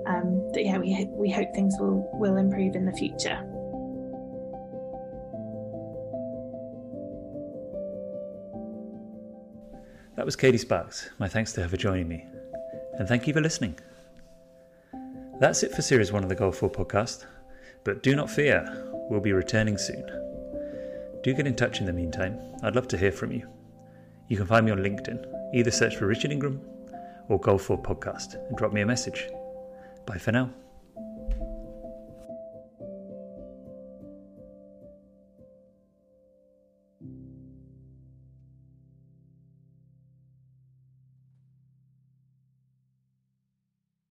um, 0.06 0.50
that 0.54 0.64
yeah, 0.64 0.78
we, 0.78 1.08
we 1.12 1.32
hope 1.32 1.54
things 1.54 1.76
will, 1.80 2.10
will 2.14 2.38
improve 2.38 2.76
in 2.76 2.86
the 2.86 2.94
future. 2.94 3.44
That 10.18 10.26
was 10.26 10.36
Katie 10.36 10.58
Sparkes. 10.58 11.12
My 11.20 11.28
thanks 11.28 11.54
to 11.54 11.62
her 11.62 11.70
for 11.70 11.78
joining 11.78 12.08
me. 12.08 12.26
And 12.98 13.08
thank 13.08 13.28
you 13.28 13.34
for 13.34 13.40
listening. 13.40 13.78
That's 15.40 15.62
it 15.62 15.72
for 15.72 15.84
Series 15.84 16.12
1 16.12 16.24
of 16.24 16.30
the 16.30 16.34
Goal 16.34 16.52
4 16.52 16.72
podcast. 16.72 17.28
But 17.84 18.02
do 18.02 18.16
not 18.16 18.32
fear, 18.32 18.66
we'll 19.12 19.20
be 19.20 19.32
returning 19.32 19.78
soon. 19.78 20.04
Do 21.22 21.36
get 21.36 21.46
in 21.46 21.56
touch 21.56 21.82
in 21.82 21.86
the 21.86 21.94
meantime. 21.94 22.40
I'd 22.64 22.76
love 22.76 22.88
to 22.88 22.98
hear 22.98 23.12
from 23.12 23.32
you. 23.32 23.48
You 24.28 24.38
can 24.38 24.48
find 24.48 24.66
me 24.66 24.72
on 24.72 24.80
LinkedIn. 24.80 25.54
Either 25.54 25.70
search 25.70 25.98
for 25.98 26.08
Richard 26.08 26.32
Ingram 26.32 26.62
or 27.30 27.40
Goal 27.40 27.60
4 27.60 27.80
Podcast 27.84 28.44
and 28.48 28.58
drop 28.58 28.74
me 28.74 28.82
a 28.82 28.88
message. 28.88 29.30
Bye 30.08 30.18
for 30.18 30.32
now. 30.32 30.50